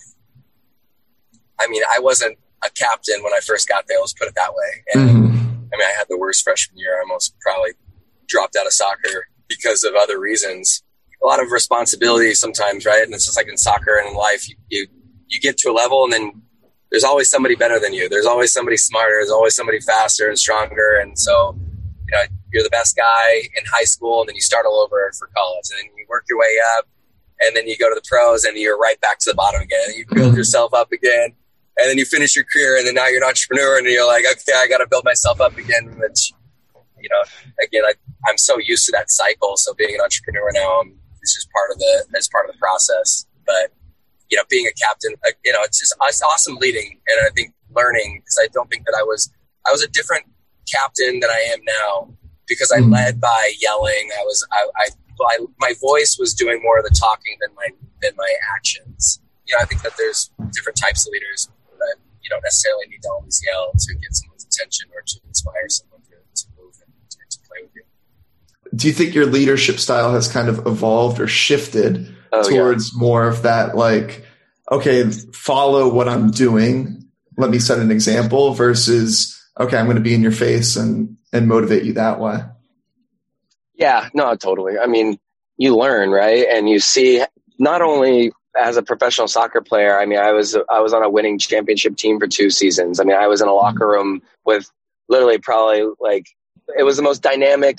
I 1.59 1.69
mean, 1.69 1.83
I 1.91 2.01
wasn't 2.01 2.37
a 2.67 2.71
captain 2.73 3.23
when 3.23 3.33
I 3.33 3.41
first 3.41 3.69
got 3.69 3.87
there. 3.87 3.99
Let's 4.01 4.13
put 4.13 4.29
it 4.29 4.35
that 4.35 4.53
way. 4.53 4.85
And 4.95 5.11
mm-hmm. 5.11 5.37
I 5.73 5.77
mean, 5.77 5.89
I 5.89 5.95
had 5.97 6.07
the 6.09 6.19
worst 6.19 6.43
freshman 6.45 6.79
year. 6.79 6.97
I 6.97 7.01
almost 7.03 7.35
probably 7.41 7.73
dropped 8.29 8.57
out 8.57 8.67
of 8.67 8.73
soccer 8.73 9.29
because 9.49 9.85
of 9.85 9.95
other 9.95 10.19
reasons. 10.19 10.83
A 11.23 11.27
lot 11.27 11.43
of 11.43 11.51
responsibility 11.51 12.35
sometimes, 12.35 12.85
right? 12.85 13.03
And 13.03 13.15
it's 13.15 13.25
just 13.25 13.37
like 13.37 13.49
in 13.49 13.57
soccer 13.57 13.97
and 13.97 14.09
in 14.09 14.15
life, 14.15 14.49
you, 14.49 14.57
you, 14.69 14.87
you 15.29 15.41
get 15.41 15.57
to 15.59 15.71
a 15.71 15.73
level 15.73 16.05
and 16.05 16.13
then 16.13 16.43
there's 16.91 17.05
always 17.05 17.31
somebody 17.31 17.57
better 17.57 17.81
than 17.81 17.93
you. 17.93 18.09
There's 18.09 18.27
always 18.27 18.53
somebody 18.53 18.77
smarter. 18.77 19.17
There's 19.19 19.31
always 19.31 19.57
somebody 19.57 19.81
faster 19.81 20.29
and 20.29 20.39
stronger. 20.39 20.99
And 21.01 21.19
so, 21.19 21.57
you 22.07 22.13
know, 22.13 22.23
you're 22.53 22.63
the 22.63 22.71
best 22.71 22.97
guy 22.97 23.37
in 23.57 23.65
high 23.73 23.85
school 23.85 24.21
and 24.21 24.29
then 24.29 24.37
you 24.37 24.43
start 24.43 24.67
all 24.67 24.81
over 24.81 25.11
for 25.19 25.29
college 25.37 25.65
and 25.71 25.79
then 25.79 25.97
you 25.97 26.07
work 26.09 26.25
your 26.29 26.39
way 26.39 26.57
up 26.77 26.87
and 27.41 27.57
then 27.57 27.67
you 27.67 27.77
go 27.77 27.89
to 27.89 27.95
the 27.95 28.07
pros 28.09 28.45
and 28.45 28.57
you're 28.57 28.79
right 28.79 29.01
back 29.01 29.19
to 29.21 29.31
the 29.31 29.35
bottom 29.35 29.61
again. 29.61 29.83
And 29.89 29.97
you 29.97 30.07
build 30.07 30.29
mm-hmm. 30.29 30.37
yourself 30.37 30.73
up 30.75 30.93
again 30.93 31.35
and 31.79 31.91
then 31.91 31.99
you 31.99 32.05
finish 32.05 32.35
your 32.35 32.45
career 32.45 32.77
and 32.79 32.87
then 32.87 32.95
now 32.95 33.07
you're 33.07 33.23
an 33.23 33.29
entrepreneur 33.29 33.79
and 33.79 33.87
you're 33.87 34.07
like 34.07 34.25
okay 34.31 34.53
i 34.57 34.67
got 34.69 34.79
to 34.79 34.87
build 34.89 35.05
myself 35.05 35.41
up 35.41 35.57
again 35.57 35.95
which 35.99 36.33
you 36.99 37.09
know 37.09 37.23
again 37.63 37.83
I, 37.87 37.95
i'm 38.29 38.39
so 38.39 38.59
used 38.59 38.87
to 38.87 38.93
that 38.93 39.11
cycle 39.11 39.57
so 39.57 39.75
being 39.75 39.95
an 39.95 40.01
entrepreneur 40.01 40.51
now 40.53 40.81
um, 40.81 40.95
is 41.23 41.35
just 41.35 41.49
part 41.51 41.71
of 41.71 41.79
the 41.79 42.07
as 42.17 42.29
part 42.29 42.49
of 42.49 42.55
the 42.55 42.59
process 42.59 43.27
but 43.47 43.73
you 44.31 44.37
know 44.37 44.45
being 44.49 44.67
a 44.67 44.75
captain 44.75 45.15
uh, 45.27 45.33
you 45.45 45.53
know 45.53 45.61
it's 45.63 45.79
just 45.79 45.95
it's 46.03 46.23
awesome 46.23 46.57
leading 46.57 46.99
and 47.09 47.27
i 47.27 47.31
think 47.31 47.53
learning 47.75 48.21
because 48.21 48.39
i 48.43 48.47
don't 48.53 48.71
think 48.71 48.85
that 48.87 48.97
i 48.99 49.03
was 49.03 49.31
i 49.67 49.71
was 49.71 49.83
a 49.83 49.89
different 49.89 50.25
captain 50.71 51.21
than 51.21 51.31
i 51.31 51.45
am 51.53 51.61
now 51.65 52.09
because 52.49 52.73
i 52.73 52.79
mm-hmm. 52.79 52.93
led 52.93 53.21
by 53.21 53.53
yelling 53.61 54.11
i 54.19 54.23
was 54.25 54.47
I, 54.53 54.67
I 54.77 54.89
my, 55.19 55.39
my 55.59 55.73
voice 55.81 56.17
was 56.19 56.35
doing 56.35 56.61
more 56.63 56.79
of 56.79 56.85
the 56.85 56.95
talking 56.95 57.37
than 57.41 57.55
my 57.55 57.69
than 58.03 58.13
my 58.17 58.33
actions. 58.55 59.21
You 59.47 59.57
know, 59.57 59.63
I 59.63 59.65
think 59.65 59.83
that 59.83 59.93
there's 59.97 60.31
different 60.53 60.77
types 60.77 61.07
of 61.07 61.13
leaders 61.13 61.49
you 62.27 62.31
don't 62.31 62.43
necessarily 62.43 62.87
need 62.89 63.03
to 63.03 63.09
always 63.09 63.41
yell 63.47 63.71
to 63.79 63.95
get 63.95 64.13
someone's 64.13 64.45
attention 64.45 64.89
or 64.93 65.03
to 65.07 65.21
inspire 65.29 65.69
someone 65.69 66.01
to, 66.03 66.11
to 66.11 66.47
move 66.59 66.75
and 66.85 66.93
to, 67.11 67.19
to 67.31 67.39
play 67.49 67.63
with 67.63 67.71
you. 67.77 67.83
Do 68.75 68.89
you 68.89 68.93
think 68.93 69.15
your 69.15 69.27
leadership 69.27 69.79
style 69.79 70.13
has 70.13 70.27
kind 70.27 70.49
of 70.49 70.67
evolved 70.67 71.21
or 71.21 71.29
shifted 71.29 72.13
oh, 72.33 72.43
towards 72.43 72.93
yeah. 72.93 72.99
more 72.99 73.29
of 73.29 73.43
that, 73.43 73.77
like, 73.77 74.27
okay, 74.73 75.09
follow 75.33 75.93
what 75.93 76.09
I'm 76.09 76.33
doing. 76.33 77.09
Let 77.37 77.51
me 77.51 77.61
set 77.61 77.79
an 77.79 77.93
example 77.93 78.55
versus, 78.55 79.41
okay, 79.61 79.77
I'm 79.77 79.87
going 79.87 79.97
to 79.97 80.03
be 80.03 80.15
in 80.15 80.23
your 80.23 80.33
face 80.33 80.75
and, 80.75 81.17
and 81.33 81.47
motivate 81.47 81.85
you 81.85 81.93
that 81.93 82.19
way. 82.19 82.39
Yeah, 83.77 84.09
no, 84.15 84.35
totally. 84.35 84.79
I 84.79 84.87
mean, 84.87 85.21
you 85.59 85.77
learn, 85.77 86.11
right? 86.11 86.45
And 86.51 86.69
you 86.69 86.81
see 86.81 87.23
not 87.59 87.83
only 87.83 88.33
as 88.61 88.77
a 88.77 88.83
professional 88.83 89.29
soccer 89.29 89.61
player, 89.61 89.99
I 89.99 90.07
mean, 90.07 90.19
I 90.19 90.33
was 90.33 90.57
I 90.71 90.81
was 90.81 90.93
on 90.93 91.03
a 91.03 91.11
winning 91.11 91.39
championship 91.39 91.97
team 91.97 92.19
for 92.19 92.27
two 92.27 92.51
seasons. 92.51 93.01
I 93.01 93.05
mean, 93.05 93.17
I 93.17 93.27
was 93.27 93.41
in 93.41 93.49
a 93.49 93.53
locker 93.53 93.87
room 93.87 94.23
with 94.45 94.71
literally 95.09 95.39
probably 95.39 95.85
like 96.01 96.27
it 96.79 96.83
was 96.83 96.97
the 96.97 97.03
most 97.03 97.23
dynamic 97.23 97.79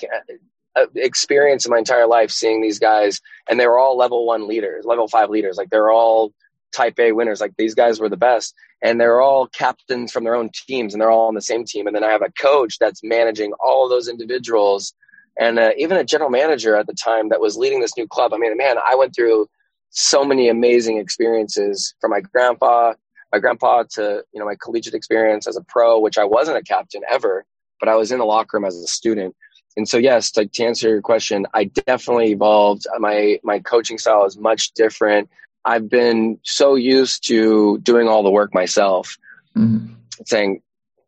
uh, 0.75 0.86
experience 0.96 1.65
in 1.65 1.72
my 1.72 1.77
entire 1.77 2.07
life 2.07 2.31
seeing 2.31 2.62
these 2.62 2.79
guys 2.79 3.19
and 3.50 3.60
they 3.60 3.67
were 3.67 3.79
all 3.79 3.98
level 3.98 4.25
1 4.25 4.48
leaders, 4.48 4.86
level 4.86 5.07
5 5.07 5.29
leaders. 5.29 5.57
Like 5.57 5.69
they're 5.69 5.91
all 5.91 6.31
type 6.72 7.00
A 7.00 7.12
winners. 7.12 7.41
Like 7.41 7.55
these 7.57 7.75
guys 7.75 8.00
were 8.00 8.10
the 8.10 8.17
best 8.17 8.53
and 8.81 9.01
they're 9.01 9.19
all 9.19 9.48
captains 9.48 10.12
from 10.12 10.24
their 10.24 10.36
own 10.36 10.50
teams 10.67 10.93
and 10.93 11.01
they're 11.01 11.12
all 11.12 11.27
on 11.27 11.34
the 11.34 11.41
same 11.41 11.65
team 11.65 11.88
and 11.88 11.96
then 11.96 12.03
I 12.03 12.12
have 12.12 12.22
a 12.22 12.31
coach 12.31 12.77
that's 12.79 13.03
managing 13.03 13.53
all 13.60 13.86
of 13.86 13.89
those 13.89 14.07
individuals 14.07 14.93
and 15.39 15.60
uh, 15.60 15.72
even 15.77 15.98
a 15.98 16.03
general 16.03 16.29
manager 16.29 16.75
at 16.75 16.88
the 16.88 16.93
time 16.93 17.29
that 17.29 17.41
was 17.41 17.57
leading 17.57 17.79
this 17.79 17.98
new 17.98 18.07
club. 18.07 18.34
I 18.34 18.38
mean, 18.38 18.55
man, 18.57 18.77
I 18.86 18.96
went 18.96 19.15
through 19.15 19.48
so 19.89 20.24
many 20.24 20.50
amazing 20.50 20.98
experiences 20.98 21.94
from 22.00 22.12
my 22.12 22.22
grandpa, 22.22 22.94
my 23.32 23.39
grandpa 23.39 23.84
to 23.91 24.24
you 24.34 24.39
know 24.39 24.46
my 24.46 24.56
collegiate 24.62 24.94
experience 24.94 25.48
as 25.48 25.58
a 25.58 25.63
pro, 25.63 26.00
which 26.00 26.17
I 26.17 26.24
wasn't 26.24 26.58
a 26.58 26.63
captain 26.63 27.01
ever, 27.10 27.46
but 27.79 27.89
I 27.89 27.96
was 27.96 28.12
in 28.12 28.20
the 28.20 28.25
locker 28.25 28.58
room 28.58 28.65
as 28.65 28.75
a 28.75 28.88
student. 28.88 29.36
And 29.75 29.88
so, 29.88 29.98
yes, 29.98 30.32
to, 30.32 30.48
to 30.48 30.63
answer 30.63 30.89
your 30.89 31.01
question, 31.03 31.46
I 31.53 31.65
definitely 31.65 32.32
evolved. 32.32 32.88
My 32.98 33.39
my 33.44 33.60
coaching 33.60 33.98
style 33.98 34.25
is 34.25 34.38
much 34.38 34.72
different. 34.72 35.29
I've 35.65 35.89
been 35.89 36.39
so 36.44 36.75
used 36.75 37.27
to 37.27 37.77
doing 37.79 38.08
all 38.08 38.24
the 38.24 38.32
work 38.32 38.53
myself, 38.53 39.17
mm-hmm. 39.56 39.94
saying, 40.25 40.62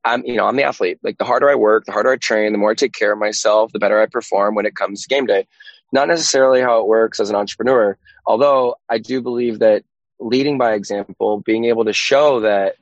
I'm, 0.04 0.24
you 0.26 0.36
know, 0.36 0.46
I'm 0.46 0.58
the 0.58 0.64
athlete. 0.64 1.00
Like 1.02 1.18
the 1.18 1.26
harder 1.26 1.50
I 1.50 1.56
work, 1.56 1.86
the 1.86 1.94
harder 1.94 2.12
I 2.12 2.18
train, 2.18 2.52
the 2.52 2.58
more 2.58 2.72
I 2.72 2.76
take 2.76 2.94
care 2.94 3.14
of 3.14 3.20
myself, 3.20 3.72
the 3.72 3.80
better 3.80 4.02
I 4.02 4.06
perform 4.06 4.56
when 4.56 4.66
it 4.66 4.76
comes 4.76 5.02
to 5.02 5.08
game 5.08 5.26
day. 5.26 5.48
Not 5.92 6.08
necessarily 6.08 6.62
how 6.62 6.82
it 6.82 6.88
works 6.88 7.20
as 7.20 7.30
an 7.30 7.36
entrepreneur, 7.36 7.98
although 8.26 8.76
I 8.90 9.00
do 9.00 9.22
believe 9.22 9.60
that 9.60 9.84
leading 10.20 10.58
by 10.58 10.74
example, 10.74 11.42
being 11.42 11.66
able 11.66 11.86
to 11.86 11.94
show 11.94 12.42
that 12.42 12.76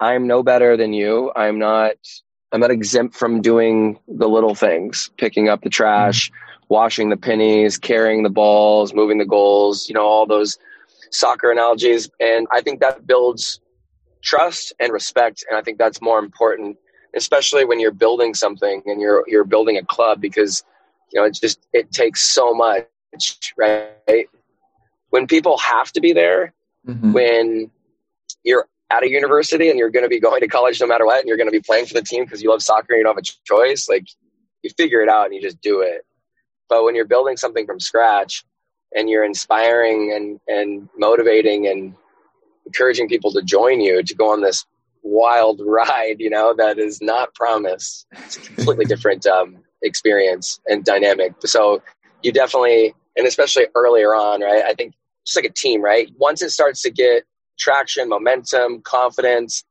I'm 0.00 0.26
no 0.26 0.42
better 0.42 0.76
than 0.76 0.92
you, 0.92 1.32
I'm 1.34 1.58
not, 1.58 1.94
I'm 2.52 2.60
not 2.60 2.70
exempt 2.70 3.14
from 3.14 3.40
doing 3.40 3.98
the 4.08 4.28
little 4.28 4.54
things, 4.54 5.10
picking 5.16 5.48
up 5.48 5.62
the 5.62 5.70
trash, 5.70 6.30
washing 6.68 7.10
the 7.10 7.16
pennies, 7.16 7.78
carrying 7.78 8.22
the 8.22 8.30
balls, 8.30 8.94
moving 8.94 9.18
the 9.18 9.26
goals, 9.26 9.88
you 9.88 9.94
know, 9.94 10.04
all 10.04 10.26
those 10.26 10.58
soccer 11.10 11.50
analogies. 11.50 12.10
And 12.20 12.46
I 12.50 12.60
think 12.60 12.80
that 12.80 13.06
builds 13.06 13.60
trust 14.22 14.72
and 14.80 14.92
respect. 14.92 15.44
And 15.48 15.58
I 15.58 15.62
think 15.62 15.78
that's 15.78 16.00
more 16.00 16.18
important, 16.18 16.76
especially 17.14 17.64
when 17.64 17.80
you're 17.80 17.92
building 17.92 18.34
something 18.34 18.82
and 18.86 19.00
you're 19.00 19.24
you're 19.26 19.44
building 19.44 19.76
a 19.76 19.84
club 19.84 20.20
because 20.20 20.64
you 21.12 21.20
know 21.20 21.26
it 21.26 21.34
just 21.34 21.66
it 21.72 21.90
takes 21.92 22.22
so 22.22 22.54
much, 22.54 22.86
right? 23.56 24.28
When 25.10 25.26
people 25.26 25.58
have 25.58 25.90
to 25.92 26.00
be 26.00 26.12
there, 26.12 26.52
mm-hmm. 26.86 27.12
when 27.12 27.70
you're 28.44 28.68
at 28.90 29.04
a 29.04 29.10
university 29.10 29.70
and 29.70 29.78
you're 29.78 29.90
going 29.90 30.04
to 30.04 30.08
be 30.08 30.20
going 30.20 30.40
to 30.40 30.48
college 30.48 30.80
no 30.80 30.86
matter 30.86 31.06
what, 31.06 31.20
and 31.20 31.28
you're 31.28 31.36
going 31.36 31.46
to 31.46 31.52
be 31.52 31.60
playing 31.60 31.86
for 31.86 31.94
the 31.94 32.02
team 32.02 32.24
because 32.24 32.42
you 32.42 32.50
love 32.50 32.62
soccer 32.62 32.92
and 32.94 32.98
you 32.98 33.04
don't 33.04 33.16
have 33.16 33.24
a 33.24 33.38
choice, 33.44 33.88
like 33.88 34.06
you 34.62 34.70
figure 34.76 35.00
it 35.00 35.08
out 35.08 35.26
and 35.26 35.34
you 35.34 35.40
just 35.40 35.60
do 35.60 35.80
it. 35.80 36.04
But 36.68 36.84
when 36.84 36.94
you're 36.94 37.06
building 37.06 37.36
something 37.36 37.66
from 37.66 37.80
scratch 37.80 38.44
and 38.94 39.08
you're 39.08 39.24
inspiring 39.24 40.12
and, 40.14 40.40
and 40.48 40.88
motivating 40.98 41.66
and 41.66 41.94
encouraging 42.66 43.08
people 43.08 43.32
to 43.32 43.42
join 43.42 43.80
you 43.80 44.02
to 44.02 44.14
go 44.14 44.30
on 44.32 44.40
this 44.40 44.64
wild 45.02 45.60
ride, 45.64 46.16
you 46.18 46.30
know, 46.30 46.54
that 46.56 46.78
is 46.78 47.00
not 47.00 47.34
promised. 47.34 48.06
It's 48.12 48.36
a 48.36 48.40
completely 48.40 48.84
different 48.84 49.26
um, 49.26 49.58
experience 49.82 50.60
and 50.66 50.84
dynamic. 50.84 51.34
So 51.44 51.82
you 52.22 52.32
definitely, 52.32 52.94
and 53.16 53.26
especially 53.26 53.66
earlier 53.74 54.14
on, 54.14 54.42
right? 54.42 54.62
I 54.64 54.74
think 54.74 54.94
just 55.26 55.36
like 55.36 55.44
a 55.44 55.52
team, 55.52 55.82
right? 55.82 56.10
Once 56.18 56.42
it 56.42 56.50
starts 56.50 56.82
to 56.82 56.90
get 56.90 57.24
traction, 57.58 58.08
momentum, 58.08 58.82
confidence, 58.82 59.64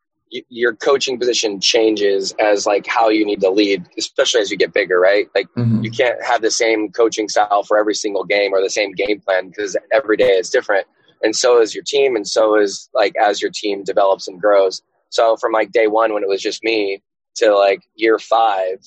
your 0.50 0.76
coaching 0.76 1.18
position 1.18 1.60
changes 1.60 2.36
as 2.40 2.68
like 2.68 2.86
how 2.86 3.10
you 3.10 3.26
need 3.26 3.42
to 3.42 3.50
lead, 3.50 3.88
especially 3.98 4.42
as 4.42 4.52
you 4.52 4.58
get 4.58 4.74
bigger, 4.74 5.00
right? 5.00 5.28
Like 5.34 5.48
mm-hmm. 5.58 5.84
you 5.84 5.90
can't 5.90 6.24
have 6.24 6.44
the 6.44 6.52
same 6.52 6.92
coaching 6.92 7.28
style 7.28 7.64
for 7.64 7.80
every 7.80 7.96
single 7.96 8.24
game 8.24 8.54
or 8.54 8.62
the 8.62 8.70
same 8.70 8.92
game 8.92 9.22
plan 9.22 9.50
because 9.50 9.76
every 9.92 10.18
day 10.18 10.34
is 10.34 10.52
different 10.52 10.86
and 11.22 11.36
so 11.36 11.62
is 11.62 11.76
your 11.76 11.84
team 11.84 12.16
and 12.16 12.28
so 12.28 12.56
is 12.56 12.90
like 12.94 13.14
as 13.16 13.42
your 13.42 13.52
team 13.52 13.84
develops 13.84 14.28
and 14.28 14.42
grows 14.42 14.82
so 15.10 15.36
from 15.38 15.52
like 15.52 15.72
day 15.72 15.88
one 15.88 16.14
when 16.14 16.24
it 16.24 16.30
was 16.30 16.42
just 16.42 16.64
me 16.64 17.02
to 17.36 17.56
like 17.56 17.82
year 17.96 18.20
five 18.20 18.80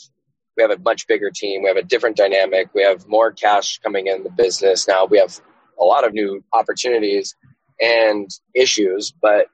we 0.56 0.62
have 0.62 0.70
a 0.70 0.78
much 0.78 1.06
bigger 1.06 1.30
team. 1.30 1.62
We 1.62 1.68
have 1.68 1.76
a 1.76 1.82
different 1.82 2.16
dynamic. 2.16 2.68
We 2.74 2.82
have 2.82 3.06
more 3.08 3.32
cash 3.32 3.78
coming 3.78 4.06
in 4.06 4.22
the 4.22 4.30
business 4.30 4.86
now. 4.86 5.06
We 5.06 5.18
have 5.18 5.40
a 5.80 5.84
lot 5.84 6.06
of 6.06 6.12
new 6.12 6.42
opportunities 6.52 7.34
and 7.80 8.30
issues 8.54 9.12
but 9.20 9.46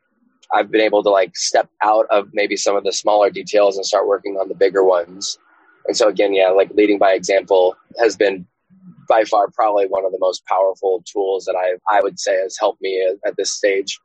i've 0.54 0.70
been 0.70 0.80
able 0.80 1.02
to 1.02 1.10
like 1.10 1.36
step 1.36 1.68
out 1.82 2.06
of 2.10 2.28
maybe 2.32 2.56
some 2.56 2.76
of 2.76 2.84
the 2.84 2.92
smaller 2.92 3.30
details 3.30 3.76
and 3.76 3.86
start 3.86 4.06
working 4.06 4.36
on 4.36 4.48
the 4.48 4.54
bigger 4.54 4.84
ones. 4.84 5.38
And 5.86 5.96
so 5.96 6.08
again 6.08 6.34
yeah 6.34 6.50
like 6.50 6.70
leading 6.74 6.98
by 6.98 7.12
example 7.12 7.76
has 7.98 8.16
been 8.16 8.46
by 9.08 9.24
far 9.24 9.48
probably 9.48 9.86
one 9.86 10.04
of 10.04 10.12
the 10.12 10.18
most 10.20 10.44
powerful 10.46 11.02
tools 11.10 11.46
that 11.46 11.56
I 11.56 11.76
I 11.92 12.02
would 12.02 12.20
say 12.20 12.40
has 12.42 12.56
helped 12.58 12.82
me 12.82 13.02
at, 13.08 13.30
at 13.30 13.36
this 13.36 13.52
stage. 13.52 13.98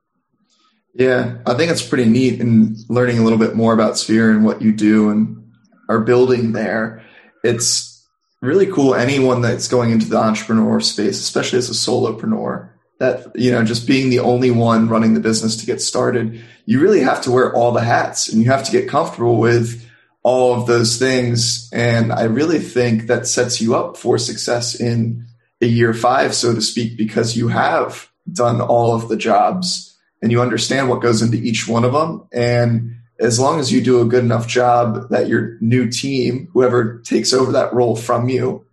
Yeah, 0.95 1.37
I 1.45 1.55
think 1.55 1.71
it's 1.71 1.85
pretty 1.85 2.05
neat 2.05 2.39
in 2.39 2.77
learning 2.87 3.17
a 3.17 3.23
little 3.23 3.39
bit 3.39 3.55
more 3.55 3.73
about 3.73 3.97
Sphere 3.97 4.29
and 4.29 4.45
what 4.45 4.61
you 4.61 4.71
do 4.71 5.09
and 5.09 5.42
are 5.89 6.01
building 6.01 6.53
there. 6.53 7.03
It's 7.43 8.05
really 8.41 8.67
cool. 8.67 8.95
Anyone 8.95 9.41
that's 9.41 9.67
going 9.67 9.91
into 9.91 10.07
the 10.07 10.17
entrepreneur 10.17 10.79
space, 10.79 11.19
especially 11.19 11.59
as 11.59 11.69
a 11.69 11.73
solopreneur, 11.73 12.69
that 12.99 13.31
you 13.35 13.51
know, 13.51 13.63
just 13.63 13.87
being 13.87 14.09
the 14.09 14.19
only 14.19 14.51
one 14.51 14.87
running 14.87 15.13
the 15.13 15.19
business 15.19 15.55
to 15.57 15.65
get 15.65 15.81
started, 15.81 16.41
you 16.65 16.79
really 16.79 17.01
have 17.01 17.21
to 17.21 17.31
wear 17.31 17.53
all 17.53 17.71
the 17.71 17.81
hats 17.81 18.29
and 18.29 18.41
you 18.41 18.49
have 18.49 18.63
to 18.63 18.71
get 18.71 18.89
comfortable 18.89 19.37
with 19.37 19.83
all 20.23 20.53
of 20.53 20.67
those 20.67 20.97
things. 20.97 21.69
And 21.73 22.13
I 22.13 22.23
really 22.23 22.59
think 22.59 23.07
that 23.07 23.27
sets 23.27 23.59
you 23.59 23.75
up 23.75 23.97
for 23.97 24.17
success 24.17 24.79
in 24.79 25.25
a 25.61 25.65
year 25.65 25.93
five, 25.93 26.33
so 26.33 26.53
to 26.53 26.61
speak, 26.61 26.97
because 26.97 27.35
you 27.35 27.49
have 27.49 28.09
done 28.31 28.61
all 28.61 28.95
of 28.95 29.09
the 29.09 29.17
jobs 29.17 29.97
and 30.21 30.31
you 30.31 30.41
understand 30.41 30.89
what 30.89 31.01
goes 31.01 31.21
into 31.21 31.37
each 31.37 31.67
one 31.67 31.83
of 31.83 31.91
them. 31.91 32.27
And 32.31 32.95
as 33.23 33.39
long 33.39 33.59
as 33.59 33.71
you 33.71 33.81
do 33.81 34.01
a 34.01 34.05
good 34.05 34.23
enough 34.23 34.47
job 34.47 35.09
that 35.09 35.27
your 35.27 35.57
new 35.61 35.89
team, 35.89 36.49
whoever 36.51 36.99
takes 36.99 37.31
over 37.31 37.53
that 37.53 37.73
role 37.73 37.95
from 37.95 38.27
you, 38.27 38.65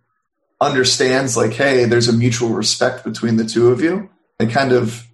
understands 0.59 1.37
like, 1.37 1.53
hey, 1.53 1.85
there's 1.85 2.09
a 2.09 2.13
mutual 2.13 2.49
respect 2.49 3.03
between 3.03 3.37
the 3.37 3.45
two 3.45 3.69
of 3.69 3.81
you 3.81 4.09
and 4.39 4.51
kind 4.51 4.73
of 4.73 5.07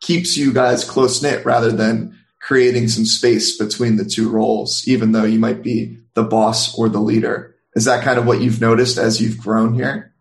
keeps 0.00 0.36
you 0.36 0.52
guys 0.52 0.88
close 0.88 1.22
knit 1.22 1.44
rather 1.44 1.72
than 1.72 2.16
creating 2.40 2.88
some 2.88 3.06
space 3.06 3.56
between 3.56 3.96
the 3.96 4.04
two 4.04 4.28
roles, 4.28 4.86
even 4.86 5.12
though 5.12 5.24
you 5.24 5.38
might 5.38 5.62
be 5.62 5.98
the 6.12 6.22
boss 6.22 6.78
or 6.78 6.88
the 6.90 7.00
leader. 7.00 7.56
Is 7.74 7.86
that 7.86 8.04
kind 8.04 8.18
of 8.18 8.26
what 8.26 8.42
you've 8.42 8.60
noticed 8.60 8.98
as 8.98 9.20
you've 9.20 9.38
grown 9.38 9.74
here? 9.74 10.13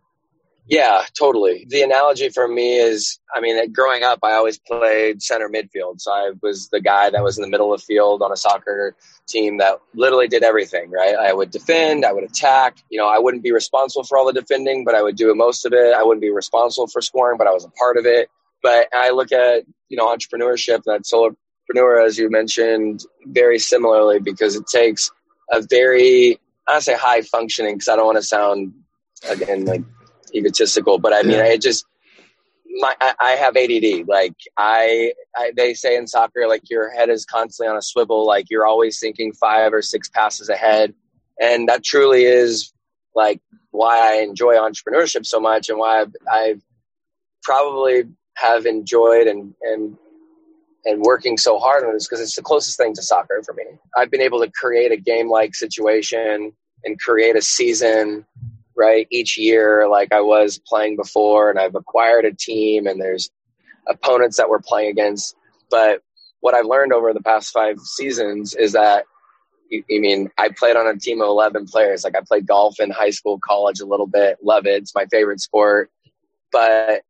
Yeah, 0.66 1.04
totally. 1.18 1.66
The 1.68 1.82
analogy 1.82 2.30
for 2.30 2.48
me 2.48 2.78
is, 2.78 3.20
I 3.36 3.42
mean, 3.42 3.72
growing 3.74 4.04
up, 4.04 4.20
I 4.24 4.32
always 4.34 4.58
played 4.58 5.22
center 5.22 5.50
midfield. 5.50 6.00
So 6.00 6.12
I 6.12 6.32
was 6.42 6.70
the 6.70 6.80
guy 6.80 7.10
that 7.10 7.22
was 7.22 7.38
in 7.38 7.42
the 7.42 7.50
middle 7.50 7.74
of 7.74 7.82
the 7.82 7.86
field 7.86 8.22
on 8.22 8.32
a 8.32 8.38
soccer 8.38 8.96
team 9.28 9.58
that 9.58 9.80
literally 9.94 10.28
did 10.30 10.42
everything, 10.42 10.90
right? 10.90 11.16
I 11.16 11.34
would 11.34 11.52
defend, 11.52 12.06
I 12.06 12.14
would 12.14 12.24
attack. 12.24 12.78
You 12.90 12.98
know, 12.98 13.10
I 13.10 13.20
wouldn't 13.20 13.44
be 13.44 13.52
responsible 13.52 14.06
for 14.06 14.18
all 14.18 14.26
the 14.26 14.34
defending, 14.34 14.86
but 14.86 14.96
I 14.96 15.02
would 15.02 15.18
do 15.18 15.34
most 15.36 15.66
of 15.66 15.74
it. 15.74 15.94
I 15.94 16.02
wouldn't 16.02 16.22
be 16.22 16.32
responsible 16.32 16.88
for 16.88 17.02
scoring, 17.02 17.38
but 17.38 17.48
I 17.48 17.52
was 17.52 17.66
a 17.66 17.70
part 17.72 17.98
of 17.98 18.06
it. 18.06 18.30
But 18.62 18.88
I 18.94 19.10
look 19.10 19.34
at, 19.34 19.66
you 19.90 19.98
know, 19.98 20.08
entrepreneurship, 20.16 20.84
that 20.86 21.06
solo 21.06 21.36
entrepreneur, 21.70 22.06
as 22.06 22.18
you 22.18 22.30
mentioned, 22.30 23.04
very 23.26 23.60
similarly 23.60 24.20
because 24.20 24.56
it 24.56 24.66
takes 24.68 25.12
a 25.52 25.62
very, 25.70 26.40
I 26.68 26.74
don't 26.74 26.82
say 26.82 26.96
high 26.96 27.22
functioning 27.22 27.76
because 27.76 27.90
I 27.90 27.98
don't 27.98 28.06
want 28.06 28.18
to 28.18 28.24
sound 28.24 28.74
again 29.30 29.66
like 29.66 29.82
egotistical, 30.36 31.00
but 31.00 31.14
I 31.14 31.22
mean, 31.24 31.38
yeah. 31.38 31.46
it 31.46 31.62
just, 31.62 31.86
my, 32.80 32.96
I, 33.00 33.14
I 33.20 33.32
have 33.32 33.56
ADD. 33.56 34.08
Like 34.08 34.36
I, 34.58 35.14
I, 35.36 35.52
they 35.56 35.74
say 35.74 35.96
in 35.96 36.08
soccer, 36.08 36.48
like 36.48 36.70
your 36.70 36.90
head 36.90 37.10
is 37.10 37.26
constantly 37.26 37.70
on 37.70 37.78
a 37.78 37.82
swivel. 37.82 38.26
Like 38.26 38.50
you're 38.50 38.66
always 38.66 39.00
thinking 39.00 39.34
five 39.34 39.74
or 39.74 39.82
six 39.82 40.10
passes 40.10 40.50
ahead. 40.50 40.94
And 41.40 41.70
that 41.70 41.84
truly 41.84 42.24
is 42.24 42.74
like 43.16 43.42
why 43.72 44.14
I 44.14 44.22
enjoy 44.22 44.56
entrepreneurship 44.56 45.26
so 45.26 45.40
much 45.40 45.70
and 45.70 45.78
why 45.78 46.02
I've, 46.02 46.14
I've 46.32 46.62
probably 47.44 48.04
have 48.36 48.66
enjoyed 48.66 49.28
and 49.28 49.54
and 49.62 49.98
and 50.86 51.02
working 51.02 51.38
so 51.38 51.60
hard 51.60 51.86
on 51.86 51.94
this 51.94 52.08
because 52.08 52.20
it's 52.20 52.36
the 52.36 52.42
closest 52.42 52.78
thing 52.78 52.94
to 52.94 53.02
soccer 53.02 53.42
for 53.46 53.54
me. 53.54 53.64
I've 53.96 54.12
been 54.12 54.22
able 54.22 54.42
to 54.42 54.52
create 54.52 54.92
a 54.92 54.98
game 54.98 55.30
like 55.30 55.56
situation 55.56 56.52
and 56.84 57.00
create 57.00 57.36
a 57.36 57.42
season 57.42 58.26
right 58.76 59.08
each 59.12 59.38
year 59.38 59.88
like 59.88 60.12
I 60.12 60.22
was 60.22 60.60
playing 60.60 60.96
before 60.96 61.50
and 61.50 61.60
I've 61.60 61.76
acquired 61.76 62.26
a 62.26 62.34
team 62.34 62.88
and 62.88 63.00
there's 63.00 63.30
opponents 63.88 64.38
that 64.38 64.50
we're 64.50 64.62
playing 64.62 64.92
against 64.92 65.36
but 65.70 66.02
what 66.40 66.54
I've 66.54 66.66
learned 66.66 66.94
over 66.94 67.14
the 67.14 67.22
past 67.22 67.52
5 67.54 67.80
seasons 67.80 68.54
is 68.54 68.74
that 68.74 69.06
I 69.74 69.84
mean, 69.90 70.30
I 70.38 70.50
played 70.50 70.76
on 70.76 70.88
a 70.88 70.98
team 70.98 71.22
of 71.22 71.28
11 71.28 71.66
players. 71.66 72.04
Like 72.04 72.16
I 72.16 72.22
played 72.22 72.46
golf 72.46 72.80
in 72.80 72.92
high 72.92 73.10
school, 73.10 73.40
college 73.40 73.80
a 73.80 73.86
little 73.86 74.06
bit, 74.06 74.38
love 74.44 74.66
it. 74.68 74.84
It's 74.84 74.94
my 74.94 75.06
favorite 75.08 75.40
sport. 75.40 75.90
But 76.52 77.02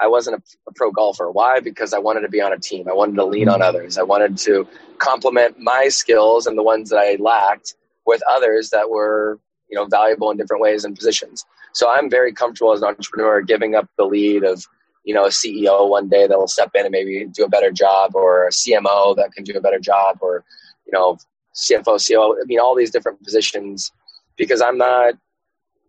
I 0.00 0.06
wasn't 0.08 0.36
a, 0.36 0.42
a, 0.68 0.72
pro 0.74 0.90
golfer. 0.90 1.30
Why? 1.30 1.60
Because 1.60 1.92
I 1.92 1.98
wanted 1.98 2.20
to 2.20 2.28
be 2.28 2.40
on 2.40 2.52
a 2.52 2.58
team. 2.58 2.88
I 2.88 2.92
wanted 2.92 3.16
to 3.16 3.24
lean 3.24 3.48
on 3.48 3.62
others. 3.62 3.98
I 3.98 4.02
wanted 4.02 4.38
to 4.38 4.66
complement 4.98 5.58
my 5.58 5.88
skills 5.88 6.46
and 6.46 6.56
the 6.56 6.62
ones 6.62 6.90
that 6.90 6.98
I 6.98 7.16
lacked 7.20 7.74
with 8.06 8.22
others 8.28 8.70
that 8.70 8.88
were, 8.88 9.38
you 9.72 9.78
know, 9.78 9.86
valuable 9.86 10.30
in 10.30 10.36
different 10.36 10.62
ways 10.62 10.84
and 10.84 10.94
positions. 10.94 11.44
So 11.72 11.90
I'm 11.90 12.10
very 12.10 12.32
comfortable 12.32 12.72
as 12.72 12.82
an 12.82 12.88
entrepreneur 12.88 13.40
giving 13.40 13.74
up 13.74 13.88
the 13.96 14.04
lead 14.04 14.44
of, 14.44 14.64
you 15.04 15.14
know, 15.14 15.24
a 15.24 15.30
CEO 15.30 15.88
one 15.88 16.08
day 16.08 16.26
that 16.26 16.38
will 16.38 16.46
step 16.46 16.70
in 16.74 16.82
and 16.84 16.92
maybe 16.92 17.26
do 17.32 17.44
a 17.44 17.48
better 17.48 17.72
job 17.72 18.14
or 18.14 18.46
a 18.46 18.50
CMO 18.50 19.16
that 19.16 19.32
can 19.32 19.44
do 19.44 19.54
a 19.56 19.60
better 19.60 19.80
job 19.80 20.18
or, 20.20 20.44
you 20.86 20.92
know, 20.92 21.16
CFO, 21.54 21.96
CEO, 21.96 22.34
I 22.40 22.44
mean, 22.44 22.60
all 22.60 22.76
these 22.76 22.90
different 22.90 23.22
positions 23.24 23.90
because 24.36 24.60
I'm 24.60 24.76
not, 24.76 25.14